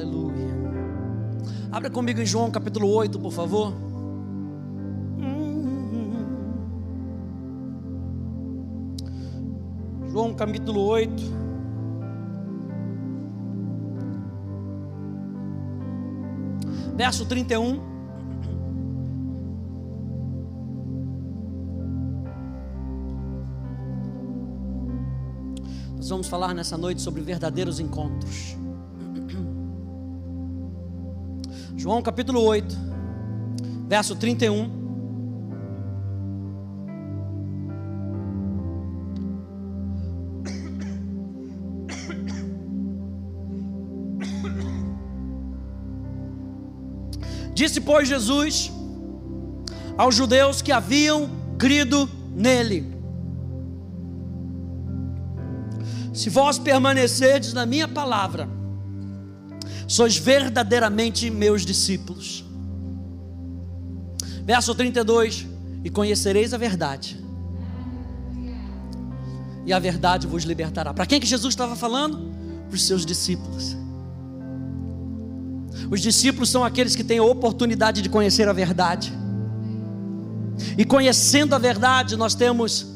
[0.00, 0.48] Aleluia.
[1.70, 3.74] Abra comigo em João capítulo 8, por favor.
[10.10, 11.22] João capítulo 8.
[16.96, 17.90] Verso 31.
[25.96, 28.56] Nós vamos falar nessa noite sobre verdadeiros encontros.
[31.90, 32.78] João capítulo 8,
[33.88, 34.70] verso 31.
[47.52, 48.70] Disse, pois, Jesus
[49.98, 52.86] aos judeus que haviam crido nele:
[56.14, 58.59] Se vós permanecerdes na minha palavra,
[59.90, 62.44] sois verdadeiramente meus discípulos.
[64.44, 65.48] Verso 32:
[65.82, 67.18] E conhecereis a verdade,
[69.66, 70.94] e a verdade vos libertará.
[70.94, 72.30] Para quem que Jesus estava falando?
[72.68, 73.76] Para os seus discípulos.
[75.90, 79.12] Os discípulos são aqueles que têm a oportunidade de conhecer a verdade.
[80.78, 82.86] E conhecendo a verdade, nós temos,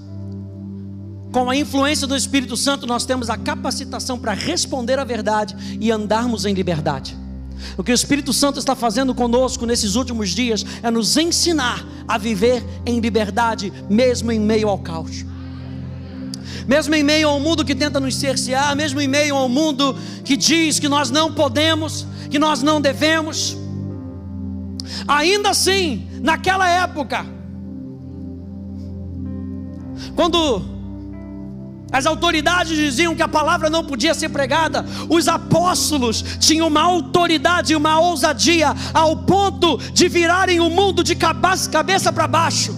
[1.34, 5.90] com a influência do Espírito Santo, nós temos a capacitação para responder à verdade e
[5.90, 7.18] andarmos em liberdade.
[7.76, 12.16] O que o Espírito Santo está fazendo conosco nesses últimos dias é nos ensinar a
[12.18, 15.26] viver em liberdade, mesmo em meio ao caos.
[16.68, 20.36] Mesmo em meio ao mundo que tenta nos cercear, mesmo em meio ao mundo que
[20.36, 23.56] diz que nós não podemos, que nós não devemos.
[25.08, 27.26] Ainda assim, naquela época,
[30.14, 30.73] quando
[31.94, 37.72] as autoridades diziam que a palavra não podia ser pregada, os apóstolos tinham uma autoridade
[37.72, 42.76] e uma ousadia ao ponto de virarem o mundo de cabeça para baixo.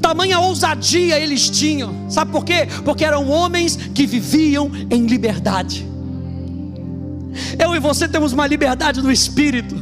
[0.00, 2.66] Tamanha ousadia eles tinham, sabe por quê?
[2.82, 5.86] Porque eram homens que viviam em liberdade.
[7.58, 9.76] Eu e você temos uma liberdade do Espírito.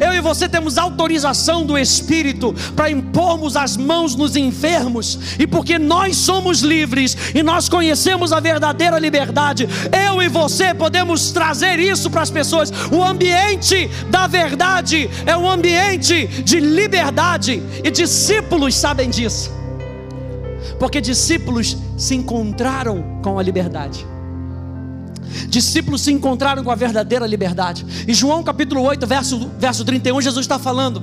[0.00, 5.78] Eu e você temos autorização do Espírito para impormos as mãos nos enfermos, e porque
[5.78, 9.68] nós somos livres e nós conhecemos a verdadeira liberdade,
[10.06, 12.72] eu e você podemos trazer isso para as pessoas.
[12.90, 19.50] O ambiente da verdade é um ambiente de liberdade, e discípulos sabem disso,
[20.78, 24.15] porque discípulos se encontraram com a liberdade.
[25.48, 27.84] Discípulos se encontraram com a verdadeira liberdade.
[28.06, 31.02] E João capítulo 8, verso, verso 31, Jesus está falando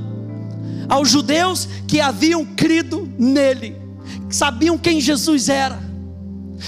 [0.89, 3.77] aos judeus que haviam crido nele,
[4.29, 5.79] que sabiam quem Jesus era.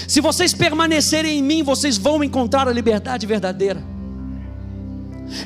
[0.06, 3.82] Se vocês permanecerem em mim, vocês vão encontrar a liberdade verdadeira.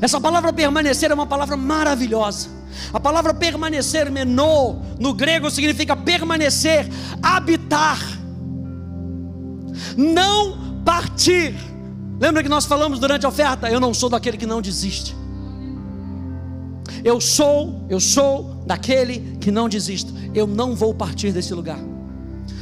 [0.01, 2.49] Essa palavra permanecer é uma palavra maravilhosa.
[2.93, 6.89] A palavra permanecer, menô, no grego significa permanecer,
[7.23, 7.99] habitar,
[9.97, 11.55] não partir.
[12.21, 13.71] Lembra que nós falamos durante a oferta?
[13.71, 15.17] Eu não sou daquele que não desiste.
[17.03, 20.13] Eu sou, eu sou daquele que não desiste.
[20.35, 21.79] Eu não vou partir desse lugar.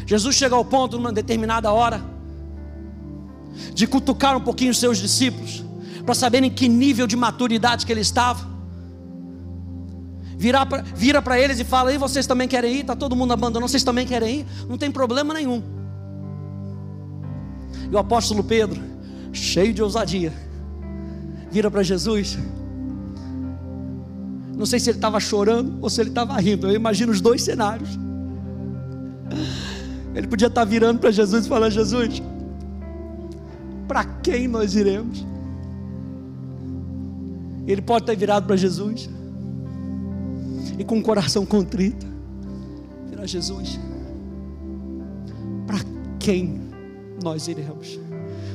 [0.07, 2.01] Jesus chega ao ponto, numa determinada hora,
[3.75, 5.65] de cutucar um pouquinho os seus discípulos,
[6.07, 8.47] para saberem que nível de maturidade que ele estava.
[10.39, 12.81] Vira para eles e fala: E vocês também querem ir?
[12.83, 14.47] Está todo mundo abandonando, vocês também querem ir?
[14.69, 15.61] Não tem problema nenhum.
[17.91, 18.81] E o apóstolo Pedro,
[19.33, 20.33] cheio de ousadia,
[21.51, 22.39] vira para Jesus.
[24.57, 26.67] Não sei se ele estava chorando ou se ele estava rindo.
[26.67, 27.91] Eu imagino os dois cenários.
[30.15, 32.23] Ele podia estar virando para Jesus e falando: Jesus,
[33.87, 35.25] para quem nós iremos?
[37.67, 39.09] Ele pode ter virado para Jesus
[40.79, 42.07] e com o coração contrito,
[43.11, 43.79] virar Jesus,
[45.67, 45.79] para
[46.19, 46.61] quem
[47.23, 47.99] nós iremos?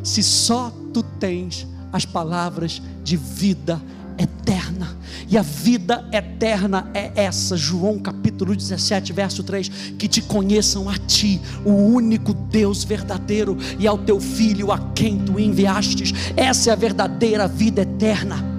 [0.04, 3.82] Se só tu tens as palavras de vida
[4.18, 4.98] eterna.
[5.30, 10.98] E a vida eterna é essa, João capítulo 17, verso 3: que te conheçam a
[10.98, 16.14] ti, o único Deus verdadeiro, e ao teu filho a quem tu enviastes.
[16.36, 18.53] Essa é a verdadeira vida eterna.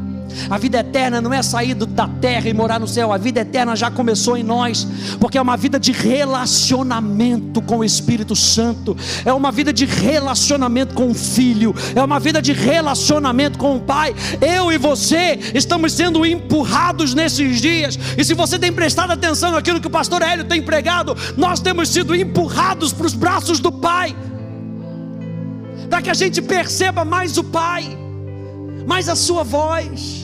[0.49, 3.75] A vida eterna não é sair da terra e morar no céu, a vida eterna
[3.75, 4.87] já começou em nós,
[5.21, 10.95] porque é uma vida de relacionamento com o Espírito Santo, é uma vida de relacionamento
[10.95, 14.15] com o Filho, é uma vida de relacionamento com o Pai.
[14.41, 19.81] Eu e você estamos sendo empurrados nesses dias, e se você tem prestado atenção naquilo
[19.81, 24.15] que o pastor Hélio tem pregado, nós temos sido empurrados para os braços do Pai,
[25.89, 28.05] para que a gente perceba mais o Pai
[28.87, 30.24] mais a sua voz,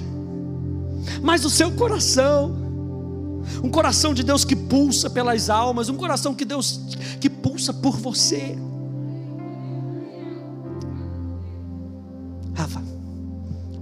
[1.23, 2.55] mais o seu coração.
[3.63, 6.81] Um coração de Deus que pulsa pelas almas, um coração que Deus
[7.21, 8.57] que pulsa por você.
[12.55, 12.83] Rafa,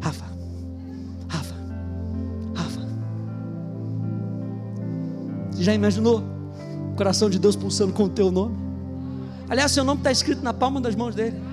[0.00, 0.24] Rafa,
[1.28, 1.54] Rafa,
[2.54, 2.88] Rafa.
[5.58, 6.22] Já imaginou
[6.92, 8.56] o coração de Deus pulsando com o teu nome?
[9.48, 11.47] Aliás, seu nome está escrito na palma das mãos dele.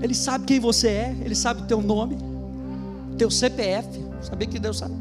[0.00, 2.16] Ele sabe quem você é, ele sabe o teu nome,
[3.16, 3.88] teu CPF,
[4.22, 4.94] saber que Deus sabe.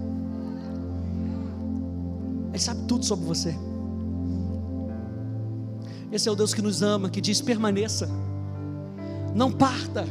[2.49, 3.55] Ele sabe tudo sobre você.
[6.11, 8.09] Esse é o Deus que nos ama, que diz: permaneça,
[9.35, 10.05] não parta,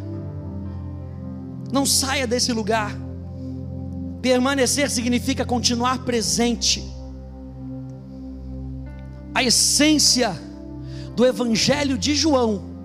[1.72, 2.94] não saia desse lugar.
[4.22, 6.84] Permanecer significa continuar presente.
[9.34, 10.34] A essência
[11.14, 12.75] do Evangelho de João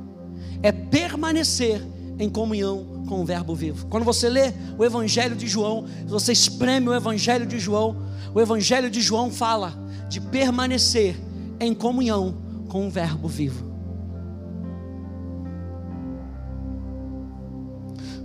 [0.64, 1.82] é permanecer
[2.20, 3.88] em comunhão com o Verbo vivo.
[3.88, 7.98] Quando você lê o Evangelho de João, você espreme o Evangelho de João,
[8.34, 9.74] o Evangelho de João fala
[10.08, 11.16] de permanecer
[11.60, 12.36] em comunhão
[12.70, 13.72] com o Verbo vivo.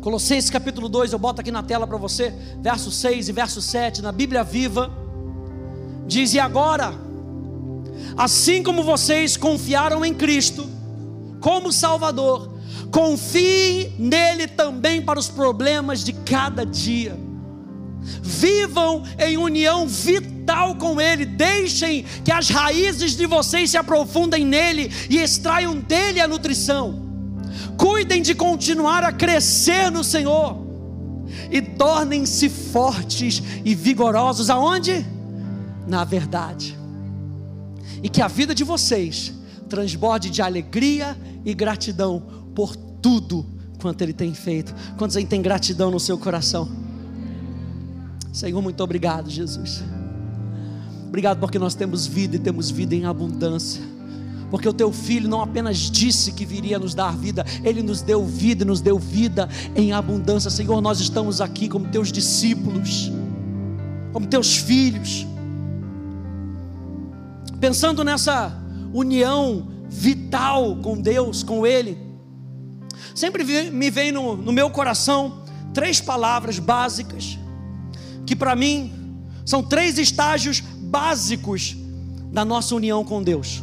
[0.00, 4.02] Colossenses capítulo 2, eu boto aqui na tela para você, verso 6 e verso 7,
[4.02, 4.88] na Bíblia viva,
[6.06, 6.94] diz: E agora,
[8.16, 10.75] assim como vocês confiaram em Cristo
[11.40, 12.56] como Salvador,
[12.90, 17.18] confiem nele também para os problemas de cada dia.
[18.22, 24.90] Vivam em união vital com Ele, deixem que as raízes de vocês se aprofundem nele
[25.10, 27.04] e extraiam dele a nutrição.
[27.76, 30.64] Cuidem de continuar a crescer no Senhor
[31.50, 35.04] e tornem-se fortes e vigorosos aonde?
[35.86, 36.78] Na verdade.
[38.02, 39.32] E que a vida de vocês
[39.68, 42.22] transborde de alegria e gratidão
[42.54, 43.46] por tudo
[43.80, 44.74] quanto Ele tem feito.
[44.96, 46.68] Quantos aí tem gratidão no seu coração?
[48.32, 49.82] Senhor, muito obrigado, Jesus.
[51.06, 53.82] Obrigado porque nós temos vida e temos vida em abundância.
[54.50, 58.24] Porque o teu filho não apenas disse que viria nos dar vida, ele nos deu
[58.24, 60.50] vida e nos deu vida em abundância.
[60.50, 63.10] Senhor, nós estamos aqui como teus discípulos,
[64.12, 65.26] como teus filhos,
[67.58, 71.98] pensando nessa união vital com Deus, com Ele.
[73.14, 75.42] Sempre me vem no, no meu coração
[75.72, 77.38] três palavras básicas,
[78.26, 78.92] que para mim
[79.44, 81.76] são três estágios básicos
[82.32, 83.62] da nossa união com Deus.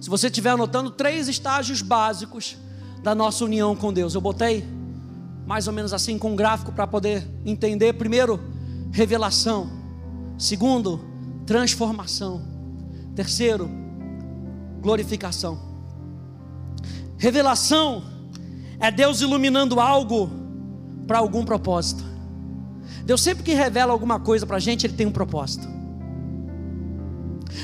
[0.00, 2.56] Se você estiver anotando três estágios básicos
[3.02, 4.64] da nossa união com Deus, eu botei
[5.46, 7.92] mais ou menos assim com um gráfico para poder entender.
[7.94, 8.40] Primeiro,
[8.92, 9.70] revelação.
[10.38, 11.00] Segundo,
[11.46, 12.57] transformação.
[13.18, 13.68] Terceiro,
[14.80, 15.58] glorificação.
[17.16, 18.04] Revelação
[18.78, 20.30] é Deus iluminando algo
[21.04, 22.04] para algum propósito.
[23.04, 25.66] Deus sempre que revela alguma coisa para a gente, Ele tem um propósito.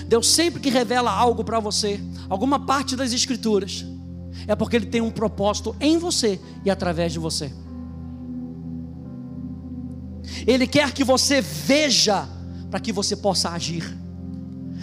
[0.08, 3.86] Deus sempre que revela algo para você, alguma parte das Escrituras,
[4.48, 7.52] é porque Ele tem um propósito em você e através de você.
[10.48, 12.28] Ele quer que você veja
[12.68, 14.02] para que você possa agir.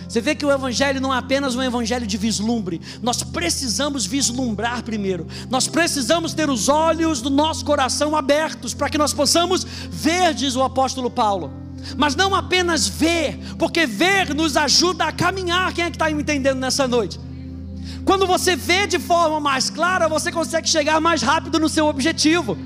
[0.08, 4.84] Você vê que o Evangelho não é apenas um Evangelho de vislumbre, nós precisamos vislumbrar
[4.84, 10.34] primeiro, nós precisamos ter os olhos do nosso coração abertos para que nós possamos ver,
[10.34, 11.52] diz o apóstolo Paulo.
[11.98, 15.74] Mas não apenas ver, porque ver nos ajuda a caminhar.
[15.74, 17.20] Quem é que está me entendendo nessa noite?
[18.06, 22.58] Quando você vê de forma mais clara, você consegue chegar mais rápido no seu objetivo.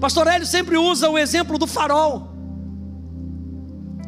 [0.00, 2.29] Pastor Hélio sempre usa o exemplo do farol.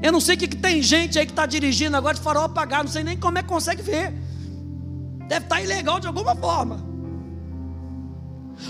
[0.02, 2.44] Eu não sei o que, que tem gente aí que está dirigindo agora de farol
[2.44, 4.12] apagado, não sei nem como é que consegue ver.
[5.28, 6.84] Deve estar tá ilegal de alguma forma.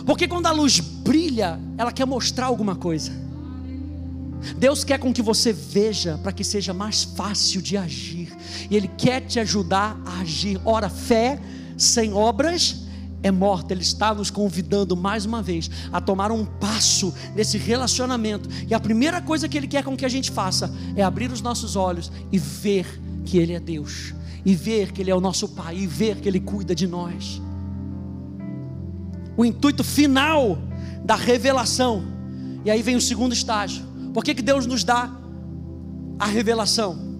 [0.04, 3.12] Porque quando a luz brilha, ela quer mostrar alguma coisa.
[4.56, 8.36] Deus quer com que você veja para que seja mais fácil de agir.
[8.70, 10.60] E Ele quer te ajudar a agir.
[10.64, 11.40] Ora, fé
[11.76, 12.82] sem obras
[13.22, 13.72] é morta.
[13.72, 18.48] Ele está nos convidando mais uma vez a tomar um passo nesse relacionamento.
[18.68, 21.40] E a primeira coisa que Ele quer com que a gente faça é abrir os
[21.40, 22.86] nossos olhos e ver
[23.24, 24.14] que Ele é Deus,
[24.44, 27.40] e ver que Ele é o nosso Pai, e ver que Ele cuida de nós.
[29.36, 30.58] O intuito final
[31.04, 32.04] da revelação,
[32.64, 33.84] e aí vem o segundo estágio.
[34.12, 35.10] Por que, que Deus nos dá
[36.18, 37.11] a revelação?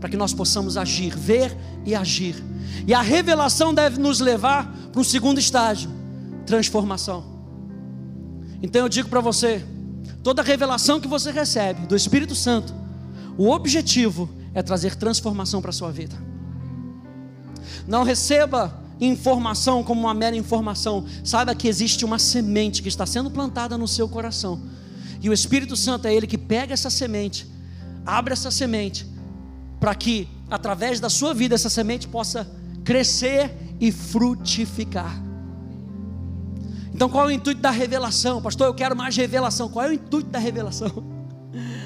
[0.00, 2.34] Para que nós possamos agir, ver e agir.
[2.86, 5.90] E a revelação deve nos levar para um segundo estágio:
[6.46, 7.24] transformação.
[8.62, 9.64] Então eu digo para você:
[10.22, 12.74] toda revelação que você recebe do Espírito Santo,
[13.36, 16.16] o objetivo é trazer transformação para a sua vida.
[17.86, 21.06] Não receba informação como uma mera informação.
[21.24, 24.60] Saiba que existe uma semente que está sendo plantada no seu coração.
[25.22, 27.46] E o Espírito Santo é ele que pega essa semente,
[28.04, 29.06] abre essa semente,
[29.80, 32.46] para que através da sua vida essa semente possa
[32.84, 35.20] crescer e frutificar.
[36.92, 38.42] Então, qual é o intuito da revelação?
[38.42, 39.70] Pastor, eu quero mais revelação.
[39.70, 41.02] Qual é o intuito da revelação?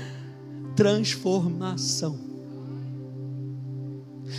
[0.74, 2.18] Transformação.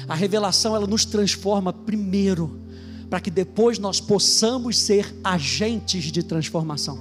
[0.08, 2.60] A revelação ela nos transforma primeiro,
[3.10, 7.00] para que depois nós possamos ser agentes de transformação.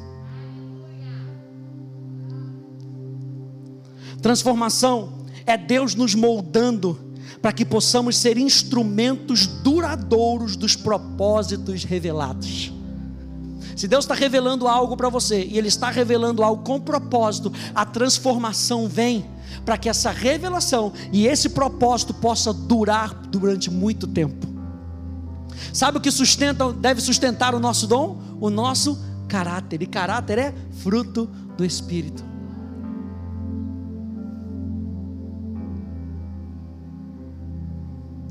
[4.23, 6.98] Transformação é Deus nos moldando
[7.40, 12.72] para que possamos ser instrumentos duradouros dos propósitos revelados.
[13.76, 17.84] Se Deus está revelando algo para você e Ele está revelando algo com propósito, a
[17.84, 19.26] transformação vem
[19.64, 24.46] para que essa revelação e esse propósito possa durar durante muito tempo.
[25.72, 28.18] Sabe o que sustenta, deve sustentar o nosso dom?
[28.40, 28.98] O nosso
[29.28, 29.82] caráter.
[29.82, 32.33] E caráter é fruto do Espírito.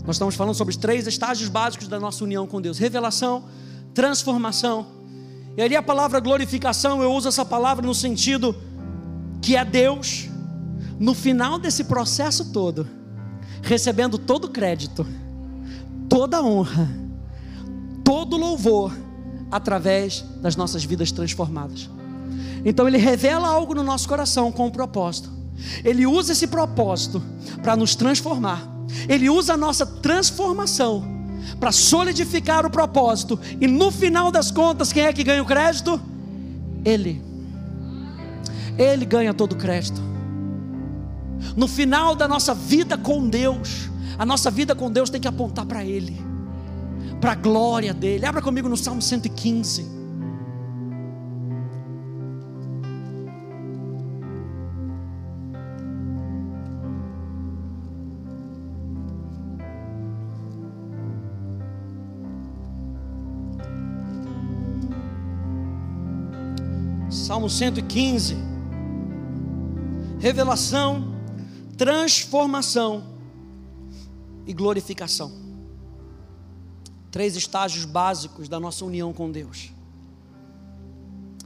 [0.05, 3.45] Nós estamos falando sobre os três estágios básicos da nossa união com Deus: revelação,
[3.93, 4.87] transformação.
[5.55, 8.55] E ali a palavra glorificação, eu uso essa palavra no sentido
[9.41, 10.29] que é Deus,
[10.99, 12.87] no final desse processo todo,
[13.61, 15.05] recebendo todo o crédito,
[16.09, 16.89] toda a honra,
[18.03, 18.91] todo o louvor,
[19.51, 21.89] através das nossas vidas transformadas.
[22.65, 25.31] Então Ele revela algo no nosso coração com um propósito.
[25.83, 27.21] Ele usa esse propósito
[27.61, 28.72] para nos transformar
[29.07, 31.03] ele usa a nossa transformação
[31.59, 35.99] para solidificar o propósito, e no final das contas, quem é que ganha o crédito?
[36.85, 37.21] Ele.
[38.77, 40.01] Ele ganha todo o crédito.
[41.55, 45.65] No final da nossa vida com Deus, a nossa vida com Deus tem que apontar
[45.65, 46.19] para Ele,
[47.19, 48.25] para a glória dEle.
[48.25, 50.02] Abra comigo no Salmo 115.
[67.33, 68.37] Salmo 115.
[70.19, 71.15] Revelação,
[71.75, 73.03] transformação
[74.45, 75.31] e glorificação.
[77.09, 79.71] Três estágios básicos da nossa união com Deus.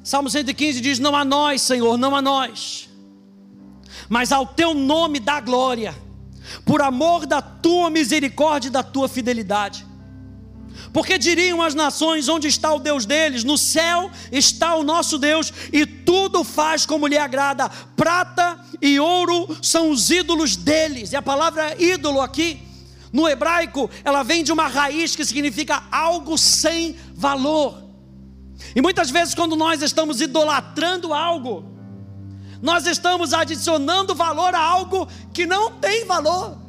[0.04, 2.90] Salmo 115 diz: Não a nós, Senhor, não a nós,
[4.10, 5.96] mas ao teu nome dá glória,
[6.66, 9.87] por amor da tua misericórdia e da tua fidelidade.
[10.94, 13.44] Porque diriam as nações: onde está o Deus deles?
[13.44, 17.70] No céu está o nosso Deus, e tudo faz como lhe agrada.
[17.96, 21.12] Prata e ouro são os ídolos deles.
[21.12, 22.60] E a palavra ídolo aqui,
[23.12, 27.84] no hebraico, ela vem de uma raiz que significa algo sem valor.
[28.76, 31.64] E muitas vezes, quando nós estamos idolatrando algo,
[32.62, 36.67] nós estamos adicionando valor a algo que não tem valor.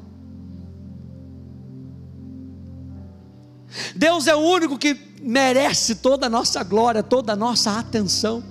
[3.94, 8.42] Deus é o único que merece toda a nossa glória, toda a nossa atenção.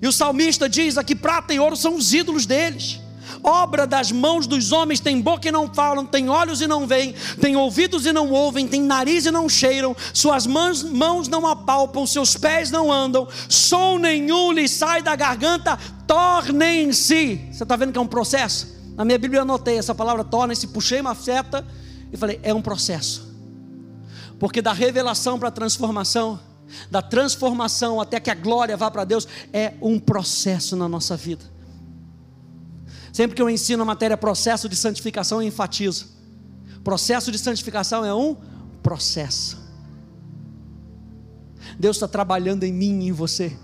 [0.00, 3.00] E o salmista diz aqui: prata e ouro são os ídolos deles.
[3.42, 7.14] Obra das mãos dos homens, tem boca e não falam, tem olhos e não veem,
[7.40, 12.06] tem ouvidos e não ouvem, tem nariz e não cheiram, suas mãos, mãos não apalpam,
[12.06, 17.48] seus pés não andam, som nenhum lhes sai da garganta, tornem-se.
[17.50, 18.74] Você está vendo que é um processo?
[18.94, 21.66] Na minha Bíblia eu anotei essa palavra tornem-se, puxei uma seta
[22.14, 23.34] e falei: é um processo.
[24.38, 26.40] Porque da revelação para a transformação,
[26.90, 31.44] da transformação até que a glória vá para Deus, é um processo na nossa vida.
[33.12, 36.06] Sempre que eu ensino a matéria processo de santificação, eu enfatizo.
[36.82, 38.36] Processo de santificação é um
[38.82, 39.62] processo.
[41.78, 43.56] Deus está trabalhando em mim e em você.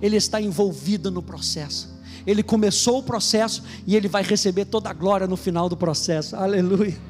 [0.00, 1.88] Ele está envolvido no processo.
[2.26, 6.36] Ele começou o processo e ele vai receber toda a glória no final do processo.
[6.36, 7.09] Aleluia.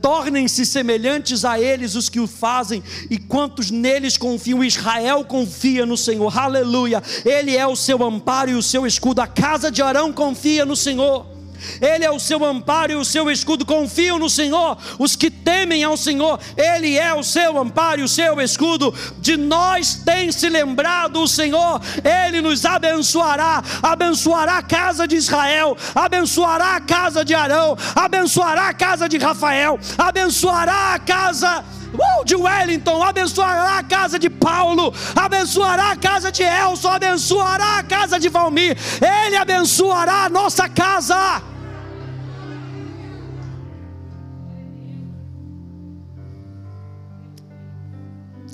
[0.00, 5.96] Tornem-se semelhantes a eles os que o fazem, e quantos neles confiam, Israel confia no
[5.96, 7.02] Senhor, aleluia.
[7.24, 10.76] Ele é o seu amparo e o seu escudo, a casa de Arão confia no
[10.76, 11.35] Senhor.
[11.80, 13.64] Ele é o seu amparo e o seu escudo.
[13.64, 14.76] Confiam no Senhor.
[14.98, 18.94] Os que temem ao Senhor, Ele é o seu amparo e o seu escudo.
[19.18, 21.80] De nós tem se lembrado o Senhor.
[22.04, 23.62] Ele nos abençoará.
[23.82, 25.76] Abençoará a casa de Israel.
[25.94, 27.76] Abençoará a casa de Arão.
[27.94, 29.78] Abençoará a casa de Rafael.
[29.98, 31.64] Abençoará a casa
[31.94, 37.82] uh, de Wellington, abençoará a casa de Paulo, abençoará a casa de Elson, abençoará a
[37.82, 41.42] casa de Valmir, Ele abençoará a nossa casa.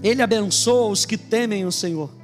[0.03, 2.22] Ele abençoa os que temem o Senhor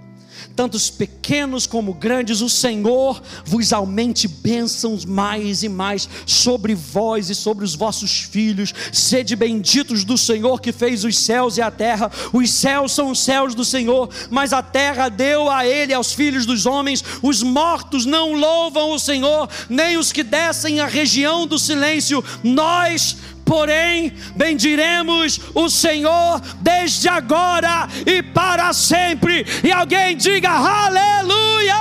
[0.58, 7.30] tanto os pequenos como grandes, o Senhor vos aumente bênçãos mais e mais sobre vós
[7.30, 8.74] e sobre os vossos filhos.
[8.92, 12.10] Sede benditos do Senhor que fez os céus e a terra.
[12.32, 16.44] Os céus são os céus do Senhor, mas a terra deu a ele aos filhos
[16.44, 17.04] dos homens.
[17.22, 22.24] Os mortos não louvam o Senhor, nem os que descem a região do silêncio.
[22.42, 23.16] Nós
[23.48, 29.46] porém bendiremos o Senhor desde agora e para sempre.
[29.64, 31.74] E alguém diga aleluia!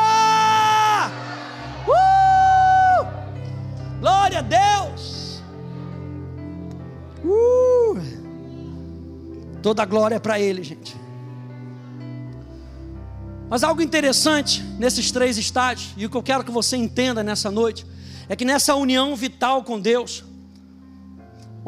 [1.85, 3.05] Uh!
[3.99, 5.43] Glória a Deus!
[7.25, 7.99] Uh!
[9.61, 10.95] Toda a glória é para Ele, gente.
[13.49, 17.51] Mas algo interessante nesses três estágios, e o que eu quero que você entenda nessa
[17.51, 17.85] noite,
[18.29, 20.23] é que nessa união vital com Deus,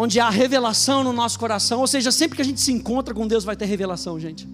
[0.01, 3.27] onde há revelação no nosso coração, ou seja, sempre que a gente se encontra com
[3.27, 4.48] Deus vai ter revelação, gente.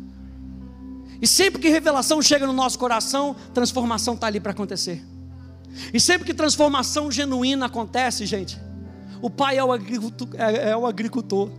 [1.21, 5.05] E sempre que revelação chega no nosso coração, transformação está ali para acontecer.
[5.93, 8.59] E sempre que transformação genuína acontece, gente,
[9.21, 11.51] o Pai é o é, é o agricultor.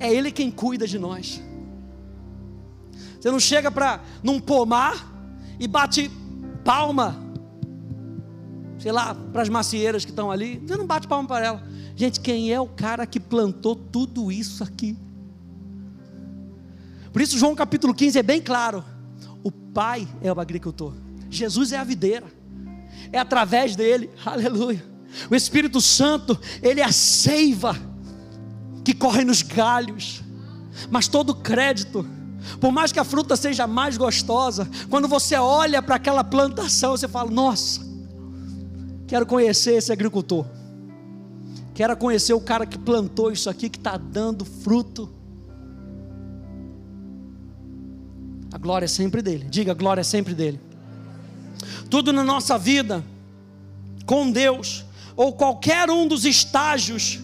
[0.00, 1.42] É Ele quem cuida de nós.
[3.20, 5.06] Você não chega para num pomar
[5.60, 6.10] e bate
[6.64, 7.22] palma,
[8.86, 10.62] sei lá, para as macieiras que estão ali.
[10.64, 11.62] Você não bate palma para ela.
[11.96, 14.96] Gente, quem é o cara que plantou tudo isso aqui?
[17.12, 18.84] Por isso, João capítulo 15 é bem claro:
[19.42, 20.94] o Pai é o agricultor,
[21.28, 22.26] Jesus é a videira,
[23.10, 24.84] é através dele, aleluia.
[25.28, 27.76] O Espírito Santo, ele é a seiva
[28.84, 30.22] que corre nos galhos,
[30.92, 32.06] mas todo crédito,
[32.60, 37.08] por mais que a fruta seja mais gostosa, quando você olha para aquela plantação, você
[37.08, 37.85] fala: Nossa,
[39.06, 40.46] quero conhecer esse agricultor.
[41.74, 45.10] Quero conhecer o cara que plantou isso aqui, que está dando fruto.
[48.50, 49.46] A glória é sempre dele.
[49.50, 50.58] Diga, a glória é sempre dele.
[51.90, 53.04] Tudo na nossa vida,
[54.06, 57.20] com Deus, ou qualquer um dos estágios,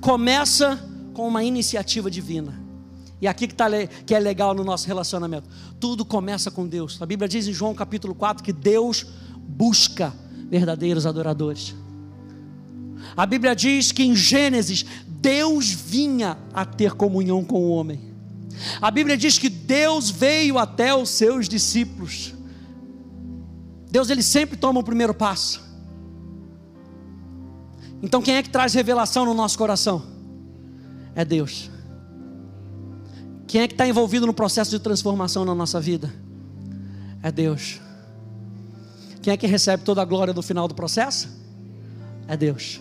[0.00, 0.78] começa
[1.14, 2.60] com uma iniciativa divina.
[3.20, 3.66] E aqui que, tá,
[4.04, 5.48] que é legal no nosso relacionamento.
[5.78, 7.00] Tudo começa com Deus.
[7.00, 9.06] A Bíblia diz em João capítulo 4 que Deus
[9.38, 10.12] busca
[10.52, 11.74] verdadeiros adoradores.
[13.16, 18.12] A Bíblia diz que em Gênesis, Deus vinha a ter comunhão com o homem.
[18.78, 22.34] A Bíblia diz que Deus veio até os seus discípulos.
[23.90, 25.62] Deus ele sempre toma o primeiro passo.
[28.02, 30.02] Então quem é que traz revelação no nosso coração?
[31.14, 31.70] É Deus.
[33.46, 36.12] Quem é que está envolvido no processo de transformação na nossa vida?
[37.22, 37.80] É Deus.
[39.22, 41.28] Quem é que recebe toda a glória do final do processo?
[42.26, 42.80] É Deus.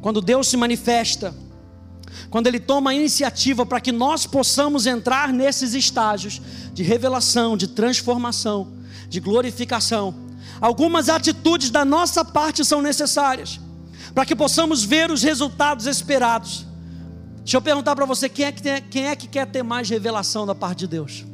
[0.00, 1.34] Quando Deus se manifesta,
[2.30, 6.40] quando Ele toma a iniciativa para que nós possamos entrar nesses estágios
[6.72, 8.72] de revelação, de transformação,
[9.08, 10.14] de glorificação,
[10.60, 13.60] algumas atitudes da nossa parte são necessárias
[14.14, 16.66] para que possamos ver os resultados esperados.
[17.38, 19.88] Deixa eu perguntar para você: quem é, que tem, quem é que quer ter mais
[19.88, 21.31] revelação da parte de Deus?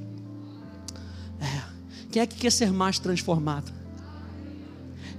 [2.19, 3.73] Quem é que quer ser mais transformado?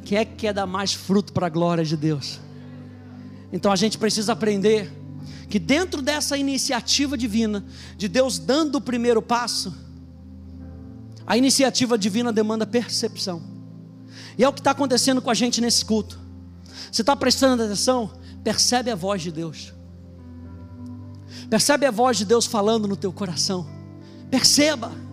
[0.03, 2.41] Quem é que quer dar mais fruto para a glória de Deus?
[3.53, 4.91] Então a gente precisa aprender
[5.47, 7.63] que dentro dessa iniciativa divina,
[7.95, 9.73] de Deus dando o primeiro passo,
[11.25, 13.41] a iniciativa divina demanda percepção.
[14.37, 16.19] E é o que está acontecendo com a gente nesse culto.
[16.91, 18.11] Você está prestando atenção?
[18.43, 19.73] Percebe a voz de Deus.
[21.49, 23.65] Percebe a voz de Deus falando no teu coração.
[24.29, 25.07] Perceba.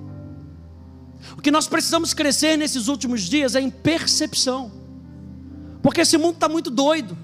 [1.37, 4.71] O que nós precisamos crescer nesses últimos dias é em percepção.
[5.83, 7.17] Porque esse mundo está muito doido.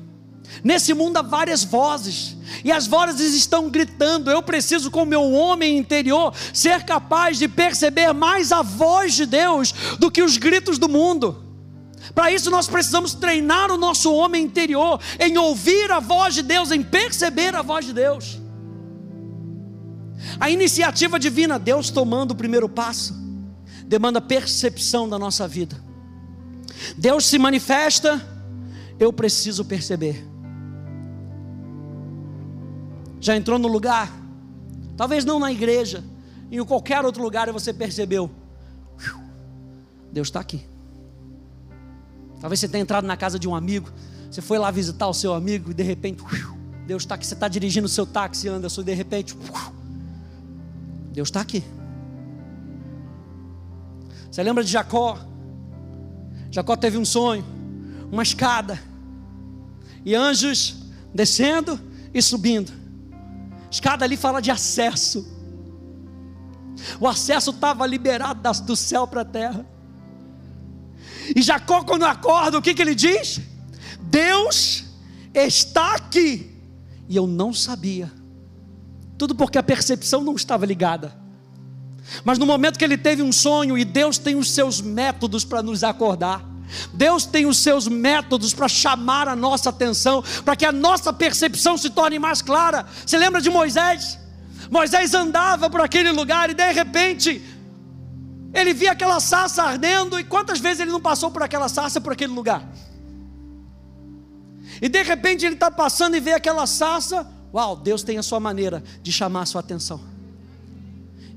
[0.63, 4.31] Nesse mundo há várias vozes, e as vozes estão gritando.
[4.31, 9.73] Eu preciso, com meu homem interior, ser capaz de perceber mais a voz de Deus
[9.99, 11.43] do que os gritos do mundo.
[12.15, 16.71] Para isso, nós precisamos treinar o nosso homem interior em ouvir a voz de Deus,
[16.71, 18.41] em perceber a voz de Deus.
[20.39, 23.15] A iniciativa divina, Deus tomando o primeiro passo,
[23.87, 25.77] demanda percepção da nossa vida.
[26.97, 28.21] Deus se manifesta,
[28.99, 30.33] eu preciso perceber
[33.23, 34.13] já entrou no lugar,
[34.97, 36.03] talvez não na igreja,
[36.51, 38.29] em qualquer outro lugar você percebeu,
[40.11, 40.61] Deus está aqui.
[42.41, 43.89] Talvez você tenha entrado na casa de um amigo,
[44.29, 46.21] você foi lá visitar o seu amigo e de repente,
[46.85, 47.25] Deus está aqui.
[47.25, 49.37] Você está dirigindo o seu táxi, Anderson, e de repente,
[51.13, 51.63] Deus está aqui.
[54.33, 55.19] Você lembra de Jacó?
[56.51, 57.45] Jacó teve um sonho,
[58.11, 58.83] uma escada,
[60.07, 60.77] e anjos
[61.13, 61.79] descendo
[62.15, 62.73] e subindo.
[63.71, 65.31] Escada ali fala de acesso.
[66.99, 69.67] O acesso estava liberado do céu para a terra.
[71.37, 73.39] E Jacó, quando acorda, o que, que ele diz?
[74.01, 74.87] Deus
[75.35, 76.59] está aqui.
[77.07, 78.11] E eu não sabia.
[79.19, 81.22] Tudo porque a percepção não estava ligada.
[82.25, 85.63] Mas no momento que ele teve um sonho, e Deus tem os seus métodos para
[85.63, 86.45] nos acordar.
[86.93, 91.77] Deus tem os seus métodos para chamar a nossa atenção, para que a nossa percepção
[91.77, 92.87] se torne mais clara.
[93.07, 94.19] Você lembra de Moisés?
[94.71, 97.43] Moisés andava por aquele lugar e de repente
[98.55, 102.13] ele via aquela sarça ardendo, e quantas vezes ele não passou por aquela sarça, por
[102.13, 102.67] aquele lugar?
[104.81, 108.41] E de repente ele está passando e vê aquela sarça, uau, Deus tem a sua
[108.41, 110.12] maneira de chamar a sua atenção.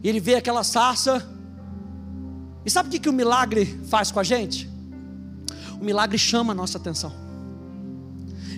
[0.05, 1.27] E ele vê aquela sarça,
[2.63, 4.69] e sabe o que, que o milagre faz com a gente?
[5.81, 7.11] O milagre chama a nossa atenção.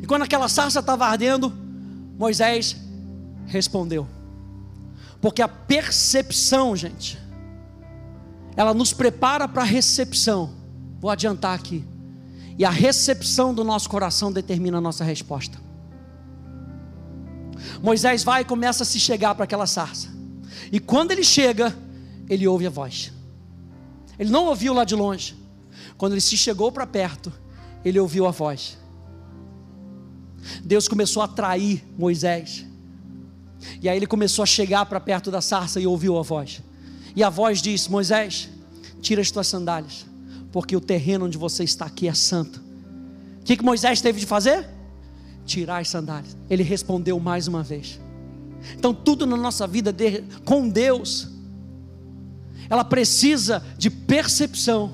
[0.04, 1.54] E quando aquela sarça estava ardendo,
[2.20, 2.76] Moisés
[3.46, 4.06] respondeu.
[5.22, 7.18] Porque a percepção, gente,
[8.58, 10.54] ela nos prepara para a recepção.
[11.00, 11.88] Vou adiantar aqui.
[12.58, 15.58] E a recepção do nosso coração determina a nossa resposta.
[17.82, 20.17] Moisés vai e começa a se chegar para aquela sarça.
[20.72, 21.76] E quando ele chega,
[22.30, 23.12] ele ouve a voz.
[24.20, 25.36] Ele não ouviu lá de longe.
[25.98, 27.32] Quando ele se chegou para perto,
[27.84, 28.78] ele ouviu a voz.
[30.64, 32.66] Deus começou a atrair Moisés.
[33.82, 36.62] E aí ele começou a chegar para perto da sarça e ouviu a voz.
[37.16, 38.50] E a voz disse: Moisés,
[39.02, 40.06] tira as tuas sandálias,
[40.52, 42.62] porque o terreno onde você está aqui é santo.
[43.42, 44.68] O que, que Moisés teve de fazer?
[45.46, 46.36] Tirar as sandálias.
[46.50, 48.00] Ele respondeu mais uma vez.
[48.76, 51.30] Então, tudo na nossa vida de, com Deus,
[52.70, 54.92] ela precisa de percepção,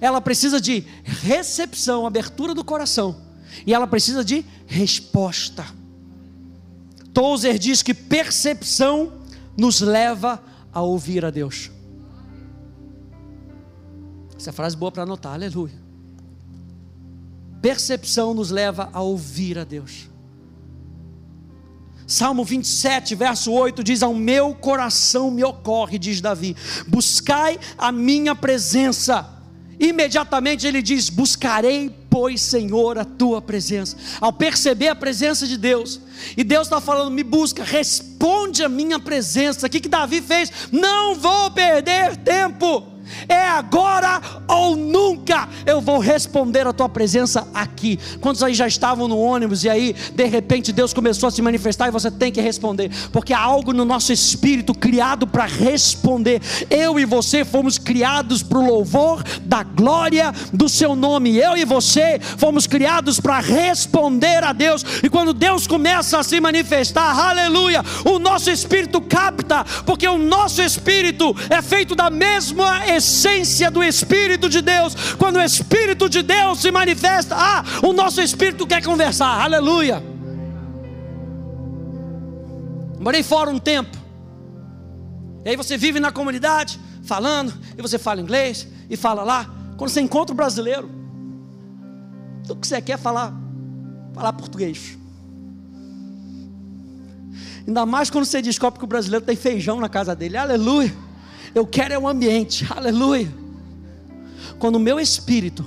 [0.00, 3.16] ela precisa de recepção, abertura do coração,
[3.66, 5.64] e ela precisa de resposta.
[7.12, 9.12] Tozer diz que percepção
[9.56, 11.70] nos leva a ouvir a Deus.
[14.36, 15.84] Essa é frase boa para anotar, aleluia.
[17.62, 20.10] Percepção nos leva a ouvir a Deus.
[22.06, 28.34] Salmo 27, verso 8 diz: Ao meu coração me ocorre, diz Davi, buscai a minha
[28.34, 29.28] presença.
[29.78, 33.96] Imediatamente ele diz: Buscarei, pois, Senhor, a tua presença.
[34.20, 36.00] Ao perceber a presença de Deus,
[36.36, 39.66] e Deus está falando: Me busca, responde a minha presença.
[39.66, 40.50] O que, que Davi fez?
[40.70, 42.93] Não vou perder tempo
[43.28, 47.98] é agora ou nunca eu vou responder a tua presença aqui.
[48.20, 51.88] Quantos aí já estavam no ônibus e aí de repente Deus começou a se manifestar
[51.88, 56.40] e você tem que responder, porque há algo no nosso espírito criado para responder.
[56.70, 61.36] Eu e você fomos criados para o louvor da glória do seu nome.
[61.36, 64.84] Eu e você fomos criados para responder a Deus.
[65.02, 70.62] E quando Deus começa a se manifestar, aleluia, o nosso espírito capta, porque o nosso
[70.62, 75.14] espírito é feito da mesma essência do Espírito de Deus.
[75.14, 80.02] Quando o Espírito de Deus se manifesta, ah, o nosso espírito quer conversar, aleluia.
[82.98, 83.96] Morei fora um tempo,
[85.44, 89.50] e aí você vive na comunidade, falando, e você fala inglês, e fala lá.
[89.76, 90.90] Quando você encontra o brasileiro,
[92.48, 93.34] o que você quer falar?
[94.14, 94.96] Falar português.
[97.66, 101.03] Ainda mais quando você descobre que o brasileiro tem feijão na casa dele, aleluia.
[101.54, 103.32] Eu quero é um ambiente, aleluia.
[104.58, 105.64] Quando o meu espírito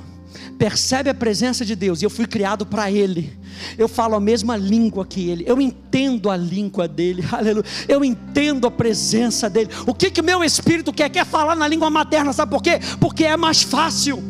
[0.57, 3.37] percebe a presença de Deus, e eu fui criado para Ele,
[3.77, 8.67] eu falo a mesma língua que Ele, eu entendo a língua dele, aleluia, eu entendo
[8.67, 9.69] a presença dele.
[9.85, 11.09] O que que meu espírito quer?
[11.09, 12.79] Quer falar na língua materna, sabe por quê?
[12.99, 14.21] Porque é mais fácil.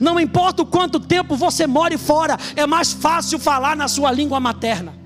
[0.00, 4.40] Não importa o quanto tempo você more fora, é mais fácil falar na sua língua
[4.40, 5.05] materna.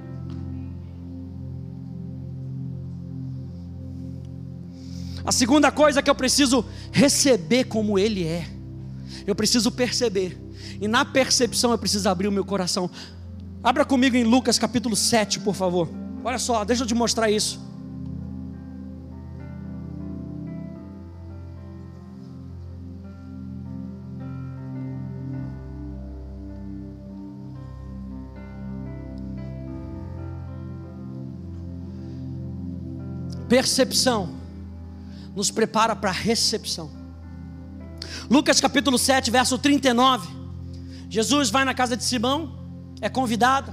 [5.24, 8.48] A segunda coisa que eu preciso receber como Ele é,
[9.26, 10.40] eu preciso perceber,
[10.80, 12.90] e na percepção eu preciso abrir o meu coração.
[13.62, 15.88] Abra comigo em Lucas capítulo 7, por favor.
[16.24, 17.60] Olha só, deixa eu te mostrar isso.
[33.48, 34.39] Percepção
[35.40, 36.90] nos prepara para a recepção.
[38.30, 40.28] Lucas capítulo 7, verso 39.
[41.08, 42.58] Jesus vai na casa de Simão,
[43.00, 43.72] é convidado.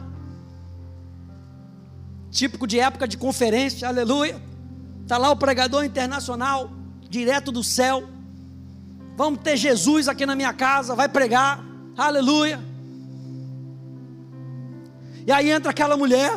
[2.31, 4.41] Típico de época de conferência, aleluia.
[5.03, 6.71] Está lá o pregador internacional,
[7.09, 8.07] direto do céu.
[9.17, 11.61] Vamos ter Jesus aqui na minha casa, vai pregar,
[11.97, 12.61] aleluia.
[15.25, 16.31] E aí entra aquela mulher,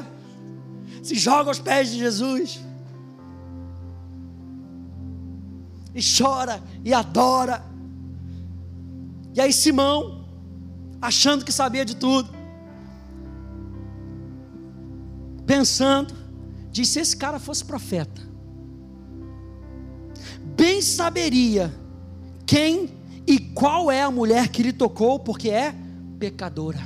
[1.05, 2.70] se joga aos pés de Jesus.
[5.95, 7.65] E chora e adora.
[9.35, 10.25] E aí Simão,
[11.01, 12.31] achando que sabia de tudo,
[15.47, 16.15] pensando,
[16.71, 18.21] disse: se esse cara fosse profeta,
[20.57, 21.75] bem saberia
[22.47, 22.91] quem
[23.27, 25.75] e qual é a mulher que lhe tocou, porque é
[26.19, 26.81] pecadora.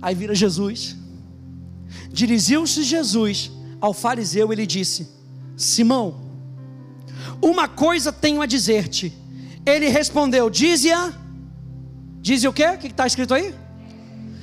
[0.00, 0.96] Aí vira Jesus.
[2.12, 5.15] Dirigiu-se Jesus ao fariseu, ele disse:
[5.56, 6.20] Simão,
[7.40, 9.12] uma coisa tenho a dizer-te.
[9.64, 11.12] Ele respondeu: Dize-a.
[12.20, 12.66] Dize o quê?
[12.66, 13.54] O que está escrito aí?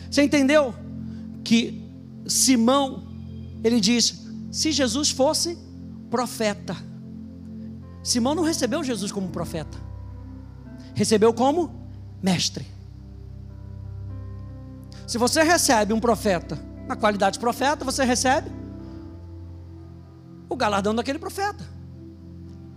[0.10, 0.74] Você entendeu?
[1.44, 1.88] Que
[2.28, 3.04] Simão,
[3.64, 5.58] ele diz: se Jesus fosse
[6.10, 6.76] profeta.
[8.04, 9.78] Simão não recebeu Jesus como profeta,
[10.94, 11.74] recebeu como
[12.22, 12.66] mestre.
[15.08, 18.63] Se você recebe um profeta na qualidade de profeta, você recebe
[20.54, 21.68] o galardão daquele profeta.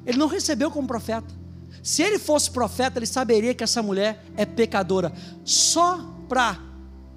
[0.05, 1.35] Ele não recebeu como profeta.
[1.83, 5.13] Se ele fosse profeta, ele saberia que essa mulher é pecadora.
[5.45, 6.59] Só para,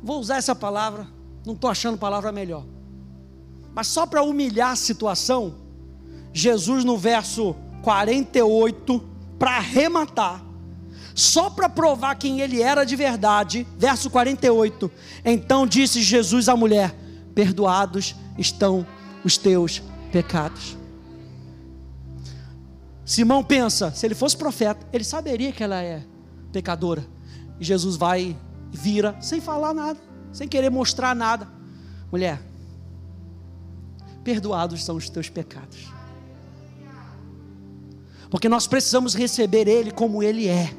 [0.04, 1.08] vou usar essa palavra,
[1.46, 2.66] não estou achando palavra melhor.
[3.74, 5.56] Mas só para humilhar a situação,
[6.34, 9.04] Jesus no verso 48,
[9.38, 10.44] para arrematar,
[11.16, 14.92] só para provar quem ele era de verdade, verso 48.
[15.24, 16.96] Então disse Jesus à mulher:
[17.34, 18.86] Perdoados estão
[19.24, 20.78] os teus pecados.
[23.06, 26.04] Simão pensa: se ele fosse profeta, ele saberia que ela é
[26.52, 27.06] pecadora.
[27.60, 28.38] E Jesus vai,
[28.72, 30.00] vira, sem falar nada,
[30.32, 31.48] sem querer mostrar nada.
[32.12, 32.42] Mulher,
[34.24, 35.88] perdoados são os teus pecados.
[38.30, 40.72] Porque nós precisamos receber Ele como Ele é.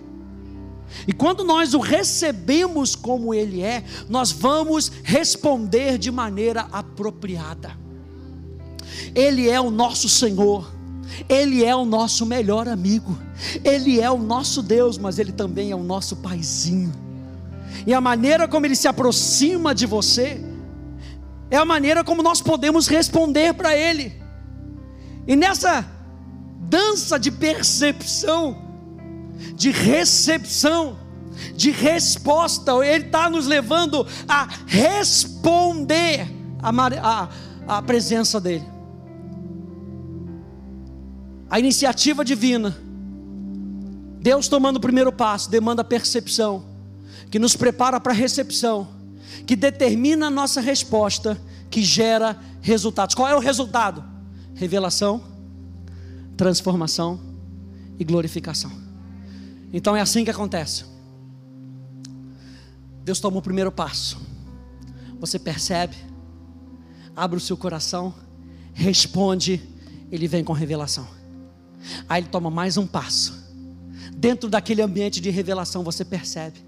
[1.07, 7.77] E quando nós o recebemos como Ele é, nós vamos responder de maneira apropriada.
[9.15, 10.71] Ele é o nosso Senhor,
[11.29, 13.19] Ele é o nosso melhor amigo,
[13.65, 16.93] Ele é o nosso Deus, mas Ele também é o nosso Paizinho.
[17.87, 20.41] E a maneira como Ele se aproxima de você,
[21.51, 24.13] é a maneira como nós podemos responder para Ele.
[25.27, 25.85] E nessa
[26.61, 28.57] dança de percepção,
[29.55, 30.97] de recepção,
[31.55, 32.73] de resposta.
[32.85, 36.29] Ele está nos levando a responder
[36.63, 38.80] a presença dEle.
[41.51, 42.79] A iniciativa divina,
[44.21, 46.65] Deus tomando o primeiro passo, demanda percepção,
[47.29, 48.89] que nos prepara para a recepção,
[49.47, 53.17] que determina a nossa resposta, que gera resultados.
[53.17, 54.05] Qual é o resultado?
[54.55, 55.23] Revelação,
[56.37, 57.21] transformação
[57.99, 58.71] e glorificação.
[59.73, 60.85] Então é assim que acontece.
[63.03, 64.21] Deus toma o primeiro passo.
[65.19, 65.97] Você percebe,
[67.17, 68.15] abre o seu coração,
[68.73, 69.61] responde,
[70.13, 71.20] ele vem com revelação.
[72.09, 73.35] Aí ele toma mais um passo.
[74.17, 76.61] Dentro daquele ambiente de revelação, você percebe,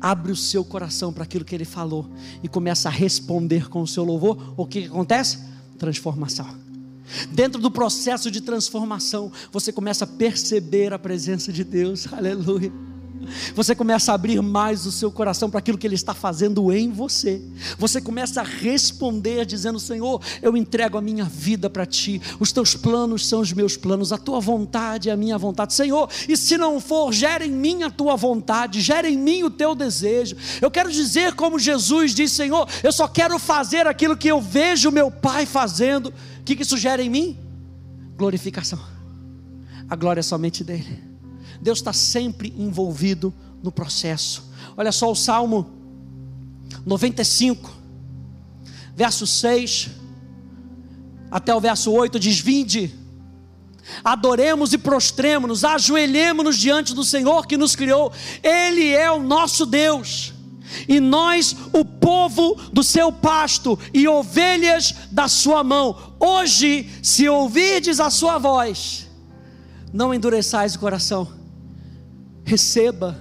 [0.00, 2.10] abre o seu coração para aquilo que ele falou
[2.42, 4.54] e começa a responder com o seu louvor.
[4.56, 5.38] O que acontece?
[5.78, 6.62] Transformação.
[7.30, 12.72] Dentro do processo de transformação, você começa a perceber a presença de Deus, aleluia.
[13.54, 16.90] Você começa a abrir mais o seu coração para aquilo que Ele está fazendo em
[16.90, 17.40] você.
[17.78, 22.20] Você começa a responder, dizendo: Senhor, eu entrego a minha vida para Ti.
[22.38, 25.74] Os Teus planos são os meus planos, a Tua vontade é a minha vontade.
[25.74, 29.50] Senhor, e se não for, gera em mim a Tua vontade, gera em mim o
[29.50, 30.36] Teu desejo.
[30.60, 34.90] Eu quero dizer, como Jesus disse: Senhor, eu só quero fazer aquilo que eu vejo
[34.90, 36.08] meu Pai fazendo.
[36.40, 37.38] O que, que isso gera em mim?
[38.16, 38.78] Glorificação.
[39.88, 41.11] A glória é somente dEle.
[41.62, 44.50] Deus está sempre envolvido no processo.
[44.76, 45.70] Olha só o Salmo
[46.84, 47.70] 95,
[48.94, 49.90] verso 6
[51.30, 52.92] até o verso 8 diz: Vinde,
[54.04, 60.34] adoremos e prostremos-nos, ajoelhemos-nos diante do Senhor que nos criou, Ele é o nosso Deus
[60.88, 66.14] e nós, o povo do seu pasto e ovelhas da sua mão.
[66.18, 69.08] Hoje, se ouvirdes a sua voz,
[69.92, 71.41] não endureçais o coração,
[72.44, 73.16] receba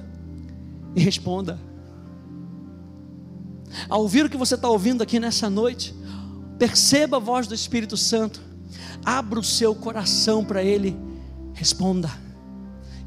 [0.96, 1.60] e responda.
[3.90, 5.96] Ao ouvir o que você está ouvindo aqui nessa noite,
[6.60, 8.42] perceba a voz do Espírito Santo,
[9.04, 10.98] abra o seu coração para Ele,
[11.54, 12.12] responda,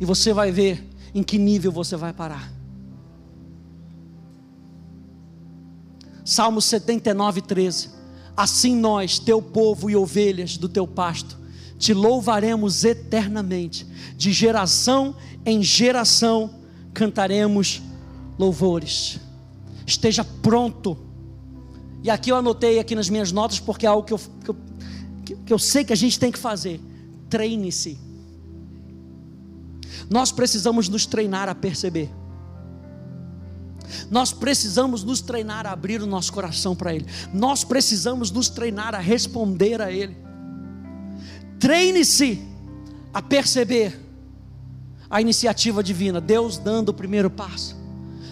[0.00, 2.52] e você vai ver em que nível você vai parar.
[6.24, 7.90] Salmo 79, 13.
[8.36, 11.38] Assim nós, teu povo e ovelhas do teu pasto,
[11.78, 16.50] te louvaremos eternamente, de geração em geração
[16.92, 17.82] cantaremos
[18.38, 19.18] louvores.
[19.86, 20.96] Esteja pronto
[22.02, 24.56] E aqui eu anotei aqui nas minhas notas porque é algo que eu, que eu,
[25.46, 26.78] que eu sei que a gente tem que fazer.
[27.30, 27.98] Treine-se.
[30.10, 32.10] Nós precisamos nos treinar a perceber.
[34.10, 37.06] Nós precisamos nos treinar a abrir o nosso coração para Ele.
[37.32, 40.14] Nós precisamos nos treinar a responder a Ele.
[41.58, 42.42] Treine-se
[43.12, 44.03] a perceber
[45.10, 47.76] a iniciativa divina, Deus dando o primeiro passo,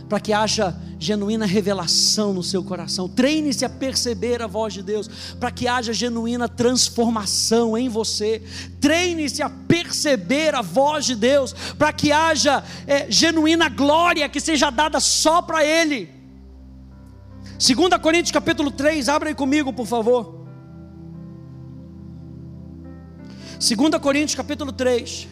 [0.09, 3.09] para que haja genuína revelação no seu coração.
[3.09, 5.09] Treine-se a perceber a voz de Deus,
[5.41, 8.43] para que haja genuína transformação em você.
[8.81, 14.71] Treine-se a perceber a voz de Deus, para que haja é, genuína glória que seja
[14.71, 16.09] dada só para Ele.
[17.59, 20.47] 2 Coríntios capítulo 3, abra aí comigo, por favor.
[23.59, 25.29] 2 Coríntios capítulo 3.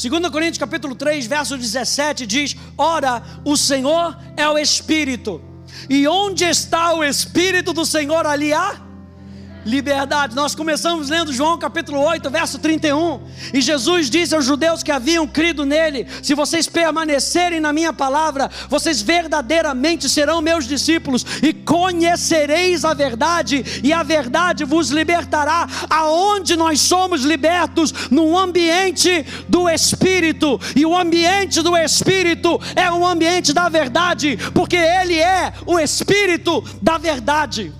[0.00, 5.42] Segunda Coríntios capítulo 3, verso 17 diz: "Ora, o Senhor é o Espírito,
[5.90, 8.80] e onde está o Espírito do Senhor ali há
[9.64, 10.34] liberdade.
[10.34, 13.20] Nós começamos lendo João capítulo 8, verso 31.
[13.52, 18.50] E Jesus disse aos judeus que haviam crido nele: Se vocês permanecerem na minha palavra,
[18.68, 25.66] vocês verdadeiramente serão meus discípulos e conhecereis a verdade, e a verdade vos libertará.
[25.88, 27.92] Aonde nós somos libertos?
[28.10, 30.60] No ambiente do Espírito.
[30.74, 36.62] E o ambiente do Espírito é o ambiente da verdade, porque ele é o Espírito
[36.80, 37.79] da verdade.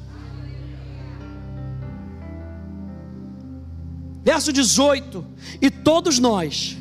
[4.24, 5.24] Verso 18:
[5.60, 6.76] E todos nós,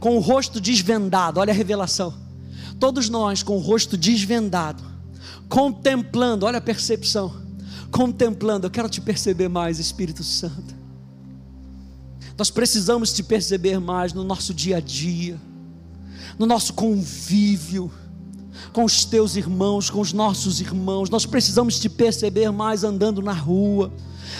[0.00, 2.14] com o rosto desvendado, olha a revelação.
[2.80, 4.82] Todos nós, com o rosto desvendado,
[5.48, 7.32] contemplando, olha a percepção,
[7.90, 10.74] contemplando, eu quero te perceber mais, Espírito Santo.
[12.36, 15.38] Nós precisamos te perceber mais no nosso dia a dia,
[16.38, 17.92] no nosso convívio
[18.72, 21.10] com os teus irmãos, com os nossos irmãos.
[21.10, 23.92] Nós precisamos te perceber mais andando na rua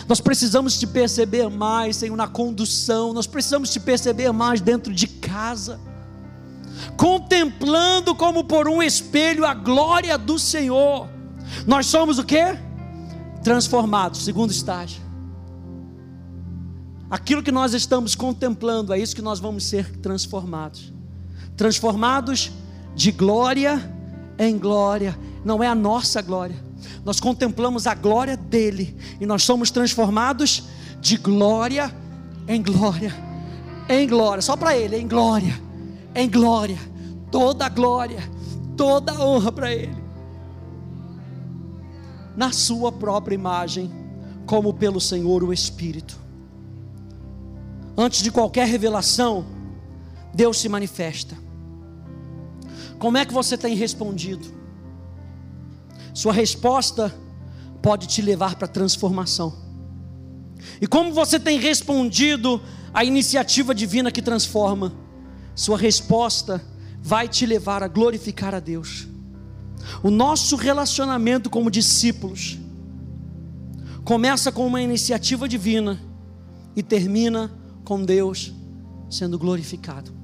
[0.08, 5.06] nós precisamos te perceber mais, Senhor, na condução, nós precisamos te perceber mais dentro de
[5.06, 5.80] casa,
[6.96, 11.08] contemplando como por um espelho a glória do Senhor.
[11.66, 12.42] Nós somos o que?
[13.42, 15.02] Transformados, segundo estágio.
[17.10, 20.92] Aquilo que nós estamos contemplando, é isso que nós vamos ser transformados.
[21.56, 22.50] Transformados
[22.94, 24.01] de glória
[24.42, 26.72] em glória, não é a nossa glória
[27.04, 30.64] nós contemplamos a glória dele e nós somos transformados
[31.00, 31.92] de glória
[32.46, 33.14] em glória,
[33.88, 35.60] em glória, só para ele, em glória,
[36.14, 36.78] em glória,
[37.30, 38.18] toda a glória,
[38.76, 39.96] toda a honra para ele,
[42.36, 43.90] na sua própria imagem,
[44.46, 46.20] como pelo Senhor o Espírito.
[47.96, 49.44] Antes de qualquer revelação,
[50.34, 51.36] Deus se manifesta.
[53.02, 54.46] Como é que você tem respondido?
[56.14, 57.12] Sua resposta
[57.82, 59.52] pode te levar para a transformação.
[60.80, 62.62] E como você tem respondido
[62.94, 64.92] à iniciativa divina que transforma,
[65.52, 66.64] sua resposta
[67.02, 69.08] vai te levar a glorificar a Deus.
[70.00, 72.56] O nosso relacionamento como discípulos
[74.04, 76.00] começa com uma iniciativa divina
[76.76, 77.50] e termina
[77.82, 78.52] com Deus
[79.10, 80.21] sendo glorificado.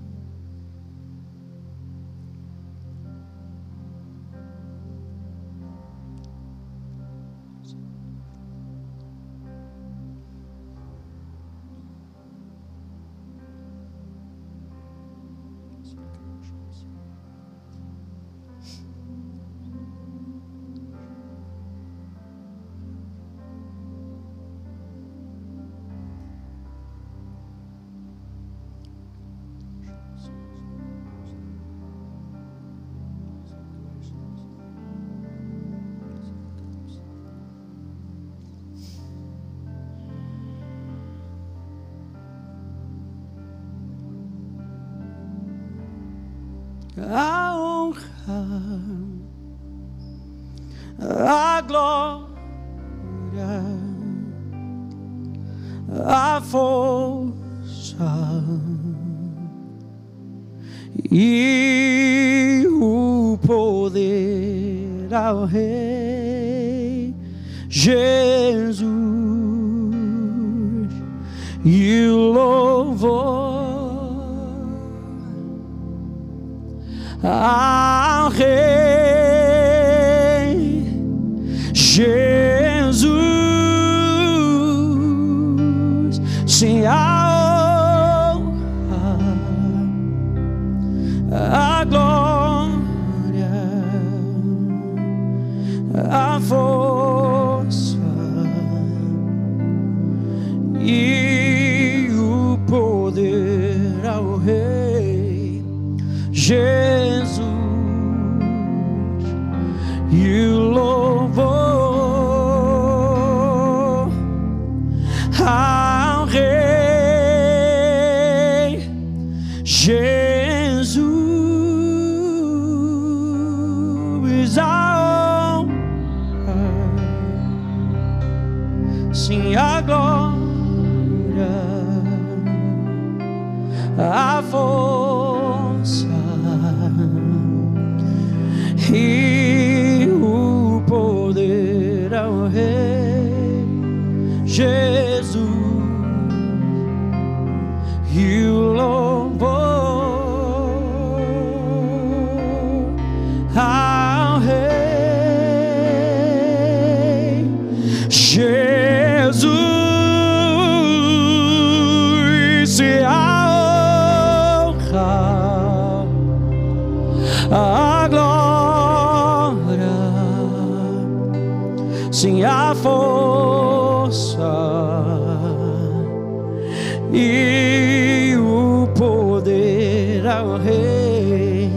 [177.12, 181.70] E o poder ao Rei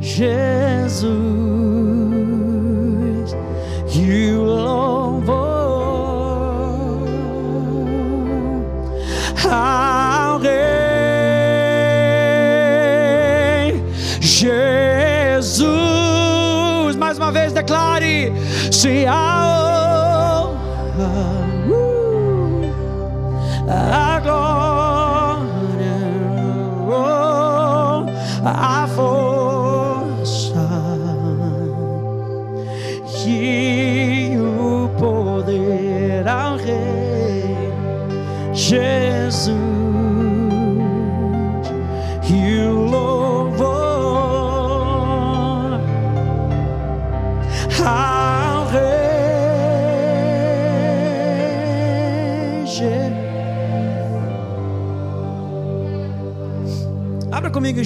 [0.00, 0.60] Jesus
[3.94, 5.40] e o louvor
[9.50, 10.50] ao Rei
[14.20, 15.66] Jesus.
[16.96, 18.32] Mais uma vez declare:
[18.70, 19.29] se a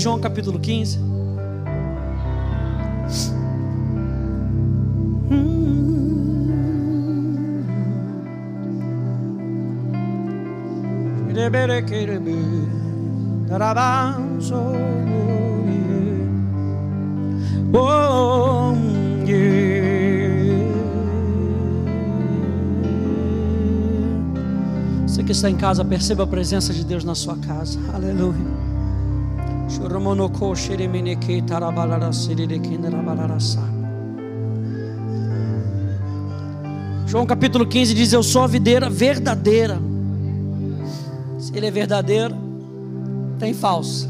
[0.05, 0.99] João capítulo 15.
[17.73, 18.75] Oh,
[19.27, 19.65] yeah.
[25.07, 27.79] Você que está em casa, perceba a presença de Deus na sua casa.
[27.95, 28.54] Aleluia.
[37.07, 39.79] João capítulo 15 diz: Eu sou a videira verdadeira.
[41.39, 42.35] Se ele é verdadeiro,
[43.39, 44.09] tem falsa.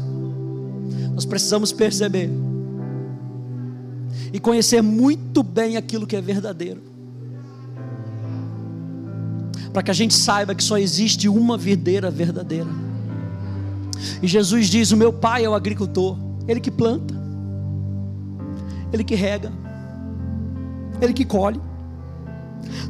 [1.13, 2.29] Nós precisamos perceber
[4.31, 6.81] e conhecer muito bem aquilo que é verdadeiro.
[9.73, 12.84] Para que a gente saiba que só existe uma videira verdadeira.
[14.21, 16.17] E Jesus diz: O meu pai é o agricultor,
[16.47, 17.13] ele que planta,
[18.91, 19.51] ele que rega,
[21.01, 21.59] ele que colhe.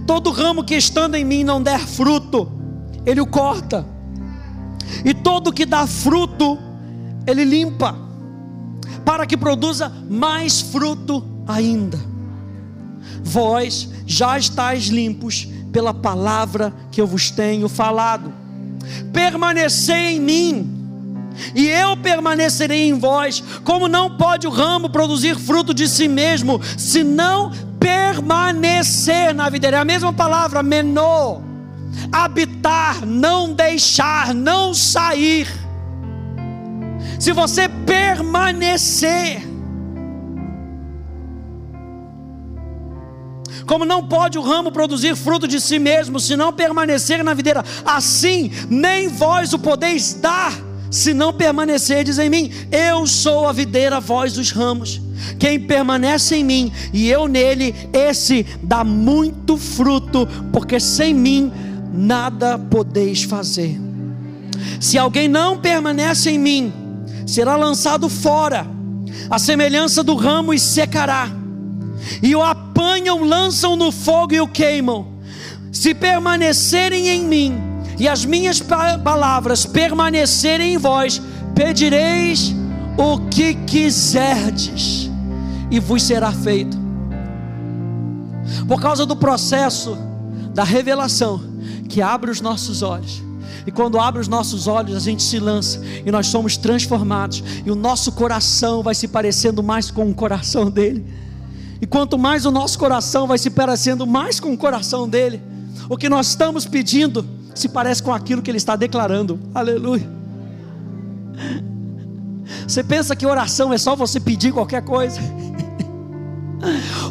[0.06, 2.52] Todo ramo que estando em mim não der fruto,
[3.06, 3.86] ele o corta.
[5.04, 6.58] E todo que dá fruto,
[7.26, 7.96] ele limpa,
[9.04, 12.00] para que produza mais fruto ainda.
[13.24, 18.32] Vós já estáis limpos pela palavra que eu vos tenho falado.
[19.12, 20.75] Permanecei em mim,
[21.54, 23.44] e eu permanecerei em vós.
[23.64, 29.78] Como não pode o ramo produzir fruto de si mesmo, se não permanecer na videira?
[29.78, 31.42] É a mesma palavra, menor.
[32.12, 35.48] Habitar, não deixar, não sair.
[37.20, 39.56] Se você permanecer,
[43.66, 47.64] Como não pode o ramo produzir fruto de si mesmo, se não permanecer na videira,
[47.84, 50.54] assim nem vós o podeis dar,
[50.90, 52.52] se não permanecerdes em mim.
[52.72, 55.02] Eu sou a videira, vós os ramos.
[55.40, 61.52] Quem permanece em mim e eu nele, esse dá muito fruto, porque sem mim
[61.94, 63.80] nada podeis fazer.
[64.80, 66.74] Se alguém não permanece em mim,
[67.26, 68.68] será lançado fora,
[69.30, 71.30] a semelhança do ramo e secará
[72.22, 75.08] e o apanham, lançam no fogo e o queimam.
[75.72, 81.22] Se permanecerem em mim e as minhas palavras permanecerem em vós,
[81.54, 82.54] pedireis
[82.98, 85.10] o que quiserdes,
[85.72, 86.78] e vos será feito.
[88.68, 89.98] Por causa do processo
[90.54, 91.42] da revelação
[91.90, 93.24] que abre os nossos olhos.
[93.68, 97.72] E quando abre os nossos olhos, a gente se lança e nós somos transformados, e
[97.72, 101.06] o nosso coração vai se parecendo mais com o coração dele.
[101.82, 105.42] E quanto mais o nosso coração vai se parecendo mais com o coração dele,
[105.90, 107.26] o que nós estamos pedindo
[107.56, 109.40] se parece com aquilo que ele está declarando.
[109.54, 110.08] Aleluia.
[112.68, 115.20] Você pensa que oração é só você pedir qualquer coisa?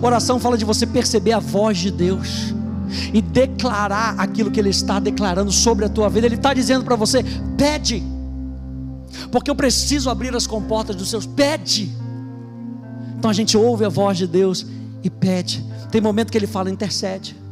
[0.02, 2.54] Oração fala de você perceber a voz de Deus
[3.12, 6.26] e declarar aquilo que Ele está declarando sobre a tua vida.
[6.26, 7.24] Ele está dizendo para você:
[7.56, 8.02] pede,
[9.30, 11.26] porque eu preciso abrir as comportas dos seus.
[11.26, 11.90] Pede.
[13.18, 14.66] Então a gente ouve a voz de Deus
[15.02, 15.64] e pede.
[15.90, 17.43] Tem momento que Ele fala: intercede.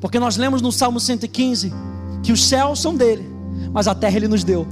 [0.00, 1.72] Porque nós lemos no Salmo 115
[2.22, 3.24] que os céus são dele,
[3.72, 4.66] mas a terra Ele nos deu.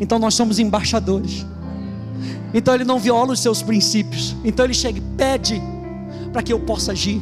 [0.00, 1.46] Então nós somos embaixadores.
[2.54, 4.36] Então ele não viola os seus princípios.
[4.44, 5.60] Então ele chega e pede
[6.32, 7.20] para que eu possa agir.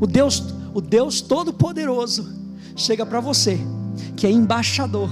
[0.00, 0.44] O Deus,
[0.74, 2.28] o Deus todo-poderoso
[2.76, 3.58] chega para você,
[4.16, 5.08] que é embaixador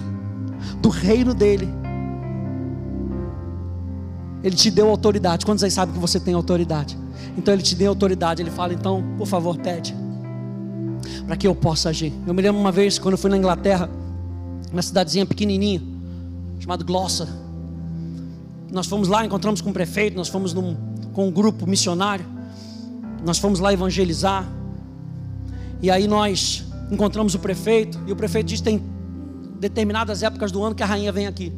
[0.81, 1.69] do reino dele.
[4.43, 5.45] Ele te deu autoridade.
[5.45, 6.97] Quantos aí sabem que você tem autoridade?
[7.37, 8.43] Então ele te deu autoridade.
[8.43, 9.95] Ele fala: então, por favor, pede
[11.29, 12.13] para que eu possa agir.
[12.27, 13.89] Eu me lembro uma vez quando eu fui na Inglaterra,
[14.73, 15.81] uma cidadezinha pequenininha,
[16.59, 17.29] chamada Gloucester
[18.71, 20.77] nós fomos lá, encontramos com o prefeito, nós fomos num,
[21.13, 22.25] com um grupo missionário,
[23.25, 24.47] nós fomos lá evangelizar.
[25.81, 28.83] E aí nós encontramos o prefeito, e o prefeito diz que tem
[29.59, 31.53] determinadas épocas do ano que a rainha vem aqui.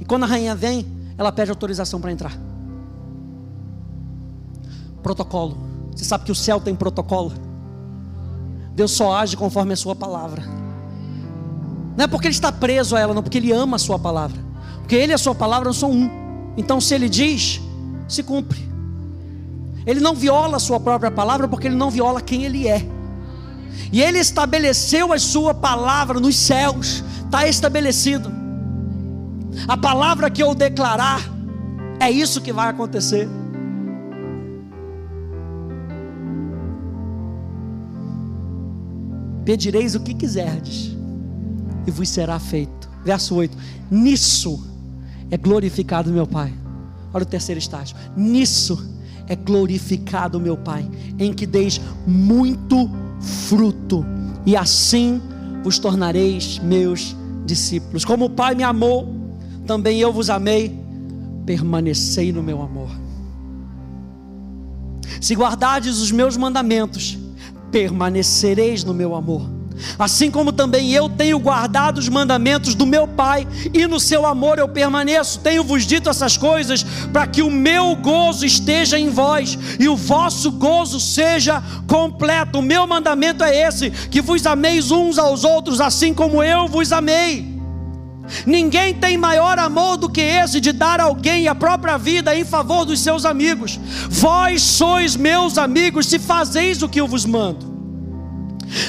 [0.00, 0.86] E quando a rainha vem,
[1.18, 2.36] ela pede autorização para entrar.
[5.02, 5.58] Protocolo.
[5.94, 7.32] Você sabe que o céu tem protocolo.
[8.74, 10.42] Deus só age conforme a sua palavra.
[11.96, 14.36] Não é porque ele está preso a ela, não, porque ele ama a sua palavra.
[14.78, 16.10] Porque ele e a sua palavra são um.
[16.56, 17.60] Então, se ele diz,
[18.08, 18.68] se cumpre.
[19.86, 22.84] Ele não viola a sua própria palavra, porque ele não viola quem ele é.
[23.92, 28.32] E ele estabeleceu a sua palavra nos céus, está estabelecido.
[29.68, 31.20] A palavra que eu declarar,
[32.00, 33.28] é isso que vai acontecer.
[39.44, 40.96] Pedireis o que quiserdes,
[41.86, 42.88] e vos será feito.
[43.04, 43.56] Verso 8:
[43.90, 44.66] Nisso
[45.30, 46.52] é glorificado meu Pai.
[47.12, 47.96] Olha o terceiro estágio.
[48.16, 48.90] Nisso
[49.28, 50.88] é glorificado meu Pai,
[51.18, 52.90] em que deis muito
[53.20, 54.04] fruto,
[54.46, 55.20] e assim
[55.62, 58.04] vos tornareis meus discípulos.
[58.04, 59.14] Como o Pai me amou,
[59.66, 60.78] também eu vos amei,
[61.46, 62.90] permanecei no meu amor.
[65.20, 67.18] Se guardardes os meus mandamentos,
[67.74, 69.50] permanecereis no meu amor
[69.98, 74.58] assim como também eu tenho guardado os mandamentos do meu Pai, e no seu amor
[74.58, 75.40] eu permaneço.
[75.40, 80.52] Tenho-vos dito essas coisas para que o meu gozo esteja em vós e o vosso
[80.52, 82.60] gozo seja completo.
[82.60, 86.92] O meu mandamento é esse: que vos ameis uns aos outros, assim como eu vos
[86.92, 87.53] amei.
[88.46, 92.84] Ninguém tem maior amor do que esse de dar alguém a própria vida em favor
[92.84, 93.78] dos seus amigos.
[94.08, 97.74] Vós sois meus amigos se fazeis o que eu vos mando.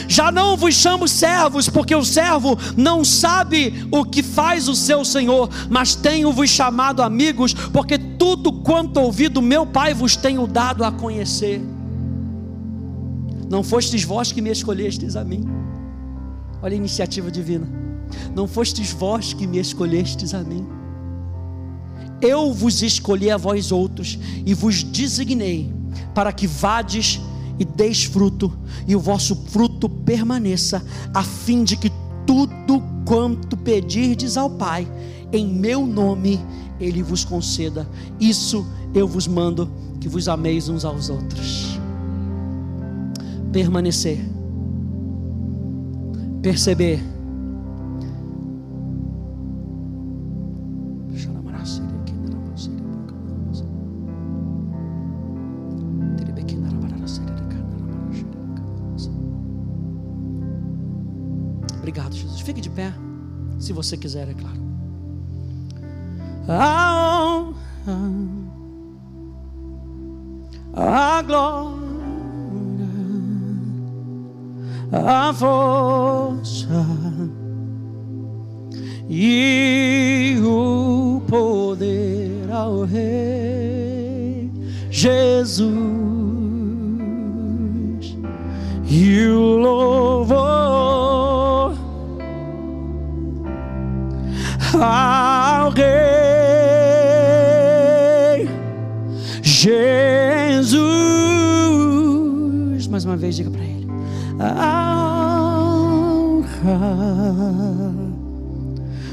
[0.07, 5.05] Já não vos chamo servos, porque o servo não sabe o que faz o seu
[5.05, 10.83] senhor, mas tenho-vos chamado amigos, porque tudo quanto ouvi do meu Pai vos tenho dado
[10.83, 11.61] a conhecer.
[13.49, 15.45] Não fostes vós que me escolhestes a mim.
[16.61, 17.84] Olha a iniciativa divina.
[18.35, 20.65] Não fostes vós que me escolhestes a mim.
[22.21, 25.73] Eu vos escolhi a vós outros e vos designei
[26.13, 27.19] para que vades
[27.59, 28.51] e deis fruto,
[28.87, 30.83] e o vosso fruto permaneça,
[31.13, 31.91] a fim de que
[32.25, 34.87] tudo quanto pedirdes ao Pai,
[35.31, 36.39] em meu nome,
[36.79, 37.87] Ele vos conceda.
[38.19, 41.79] Isso eu vos mando, que vos ameis uns aos outros.
[43.51, 44.19] Permanecer,
[46.41, 47.14] perceber
[63.59, 64.65] Se você quiser, é claro.
[66.47, 67.53] A
[67.87, 68.11] honra,
[70.73, 71.75] a glória,
[74.91, 76.67] a força
[79.09, 84.51] e o poder ao Rei
[84.91, 85.75] Jesus
[88.89, 89.84] e o louvor
[94.81, 95.85] ao Rei
[99.41, 100.85] Jesus.
[102.87, 103.87] Mais uma vez, diga para ele:
[104.39, 104.55] honra,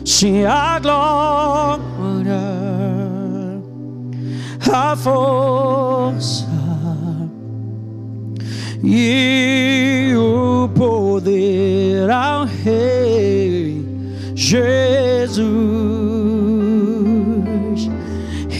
[0.04, 1.82] sim, a glória,
[4.72, 6.46] a força
[8.82, 13.84] e o poder ao Rei
[15.32, 15.48] Jesus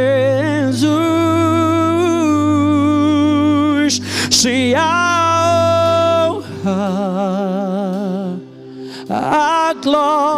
[4.29, 7.17] Se a honra
[9.09, 10.36] a glória,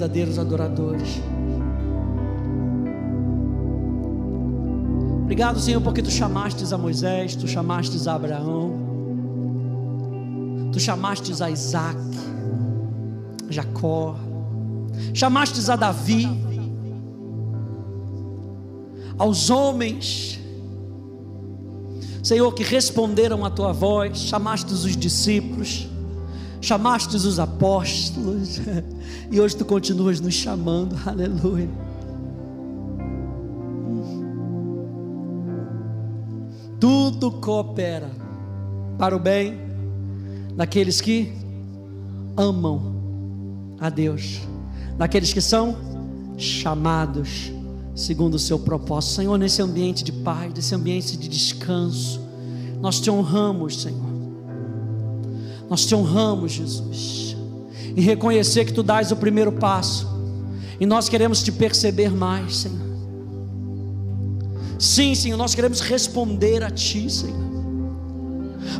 [0.00, 1.20] verdadeiros adoradores.
[5.22, 8.72] Obrigado, Senhor, porque tu chamastes a Moisés, tu chamastes a Abraão,
[10.72, 11.98] tu chamastes a Isaac,
[13.50, 14.16] Jacó,
[15.12, 16.28] chamastes a Davi,
[19.18, 20.38] aos homens
[22.22, 25.88] Senhor, que responderam à tua voz, chamastes os discípulos,
[26.60, 28.60] chamastes os apóstolos,
[29.30, 31.68] e hoje tu continuas nos chamando, aleluia.
[36.78, 38.10] Tudo coopera
[38.98, 39.58] para o bem
[40.56, 41.32] daqueles que
[42.36, 44.40] amam a Deus,
[44.96, 45.76] daqueles que são
[46.36, 47.52] chamados
[47.94, 49.14] segundo o seu propósito.
[49.14, 52.20] Senhor, nesse ambiente de paz, nesse ambiente de descanso,
[52.80, 54.09] nós te honramos, Senhor.
[55.70, 57.36] Nós te honramos, Jesus.
[57.96, 60.08] E reconhecer que tu dás o primeiro passo.
[60.80, 62.90] E nós queremos te perceber mais, Senhor.
[64.78, 67.50] Sim, Senhor, nós queremos responder a ti, Senhor.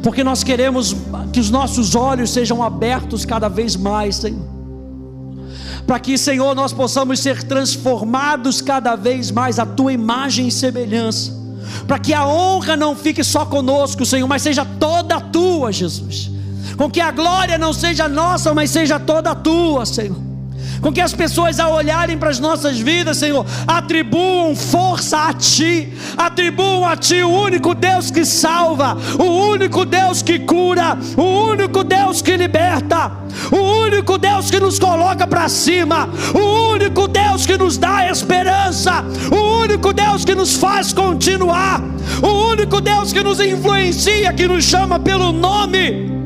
[0.03, 0.97] Porque nós queremos
[1.33, 4.61] que os nossos olhos sejam abertos cada vez mais, Senhor
[5.91, 11.33] para que, Senhor, nós possamos ser transformados cada vez mais à tua imagem e semelhança,
[11.85, 16.31] para que a honra não fique só conosco, Senhor, mas seja toda tua, Jesus.
[16.81, 20.17] Com que a glória não seja nossa, mas seja toda tua, Senhor.
[20.81, 25.93] Com que as pessoas ao olharem para as nossas vidas, Senhor, atribuam força a Ti,
[26.17, 31.85] atribuam a Ti o único Deus que salva, o único Deus que cura, o único
[31.85, 33.13] Deus que liberta,
[33.53, 39.05] o único Deus que nos coloca para cima, o único Deus que nos dá esperança,
[39.31, 41.83] o único Deus que nos faz continuar,
[42.23, 46.20] o único Deus que nos influencia, que nos chama pelo nome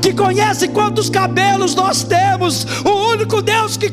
[0.00, 3.90] que conhece quantos cabelos nós temos, o único Deus que,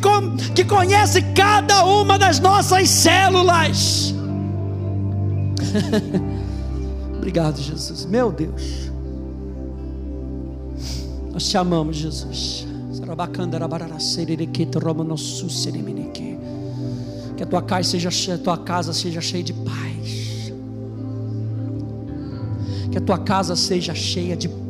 [0.53, 4.13] que conhece cada uma das nossas células.
[7.17, 8.91] Obrigado, Jesus, meu Deus,
[11.31, 12.65] nós te amamos, Jesus.
[17.35, 20.53] Que a tua casa seja cheia, a tua casa seja cheia de paz.
[22.91, 24.64] Que a tua casa seja cheia de paz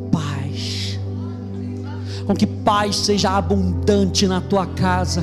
[2.26, 5.22] com que paz seja abundante na tua casa,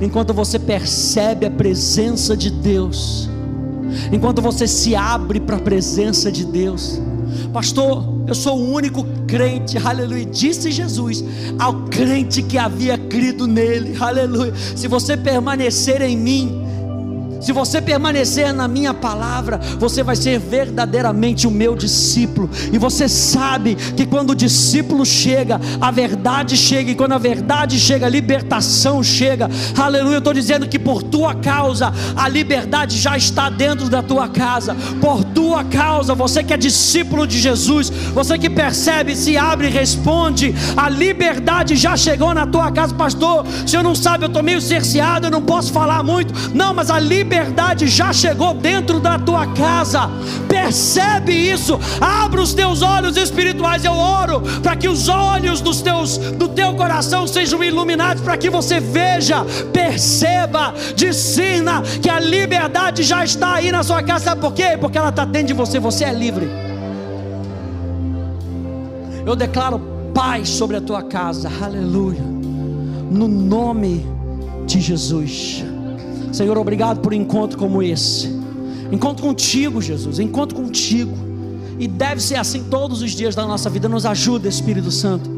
[0.00, 3.28] enquanto você percebe a presença de Deus,
[4.12, 7.00] enquanto você se abre para a presença de Deus.
[7.52, 10.24] Pastor, eu sou o único crente, aleluia.
[10.24, 11.24] Disse Jesus
[11.58, 14.52] ao crente que havia crido nele, aleluia.
[14.74, 16.63] Se você permanecer em mim,
[17.44, 22.48] se você permanecer na minha palavra, você vai ser verdadeiramente o meu discípulo.
[22.72, 26.90] E você sabe que quando o discípulo chega, a verdade chega.
[26.90, 29.50] E quando a verdade chega, a libertação chega.
[29.76, 30.14] Aleluia.
[30.14, 34.74] Eu estou dizendo que por tua causa, a liberdade já está dentro da tua casa.
[35.00, 40.54] Por tua causa, você que é discípulo de Jesus, você que percebe, se abre responde,
[40.76, 43.44] a liberdade já chegou na tua casa, pastor.
[43.66, 46.32] Se eu não sabe, eu estou meio cerceado, eu não posso falar muito.
[46.54, 50.10] Não, mas a liberdade já chegou dentro da tua casa.
[50.64, 51.78] Percebe isso.
[52.00, 53.84] Abra os teus olhos espirituais.
[53.84, 58.48] Eu oro para que os olhos dos teus, do teu coração sejam iluminados, para que
[58.48, 59.44] você veja,
[59.74, 64.24] perceba, discina que a liberdade já está aí na sua casa.
[64.24, 64.78] Sabe por quê?
[64.80, 65.78] Porque ela está dentro de você.
[65.78, 66.48] Você é livre.
[69.26, 69.78] Eu declaro
[70.14, 71.50] paz sobre a tua casa.
[71.62, 72.22] Aleluia.
[73.10, 74.06] No nome
[74.64, 75.62] de Jesus.
[76.32, 78.43] Senhor, obrigado por um encontro como esse.
[78.90, 80.18] Encontro contigo, Jesus.
[80.18, 81.16] Encontro contigo.
[81.78, 83.88] E deve ser assim todos os dias da nossa vida.
[83.88, 85.28] Nos ajuda, Espírito Santo.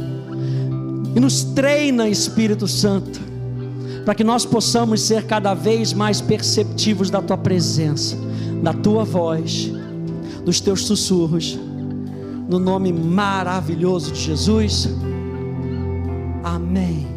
[1.14, 3.20] E nos treina, Espírito Santo.
[4.04, 8.16] Para que nós possamos ser cada vez mais perceptivos da tua presença,
[8.62, 9.70] da tua voz,
[10.44, 11.58] dos teus sussurros.
[12.48, 14.88] No nome maravilhoso de Jesus.
[16.44, 17.15] Amém.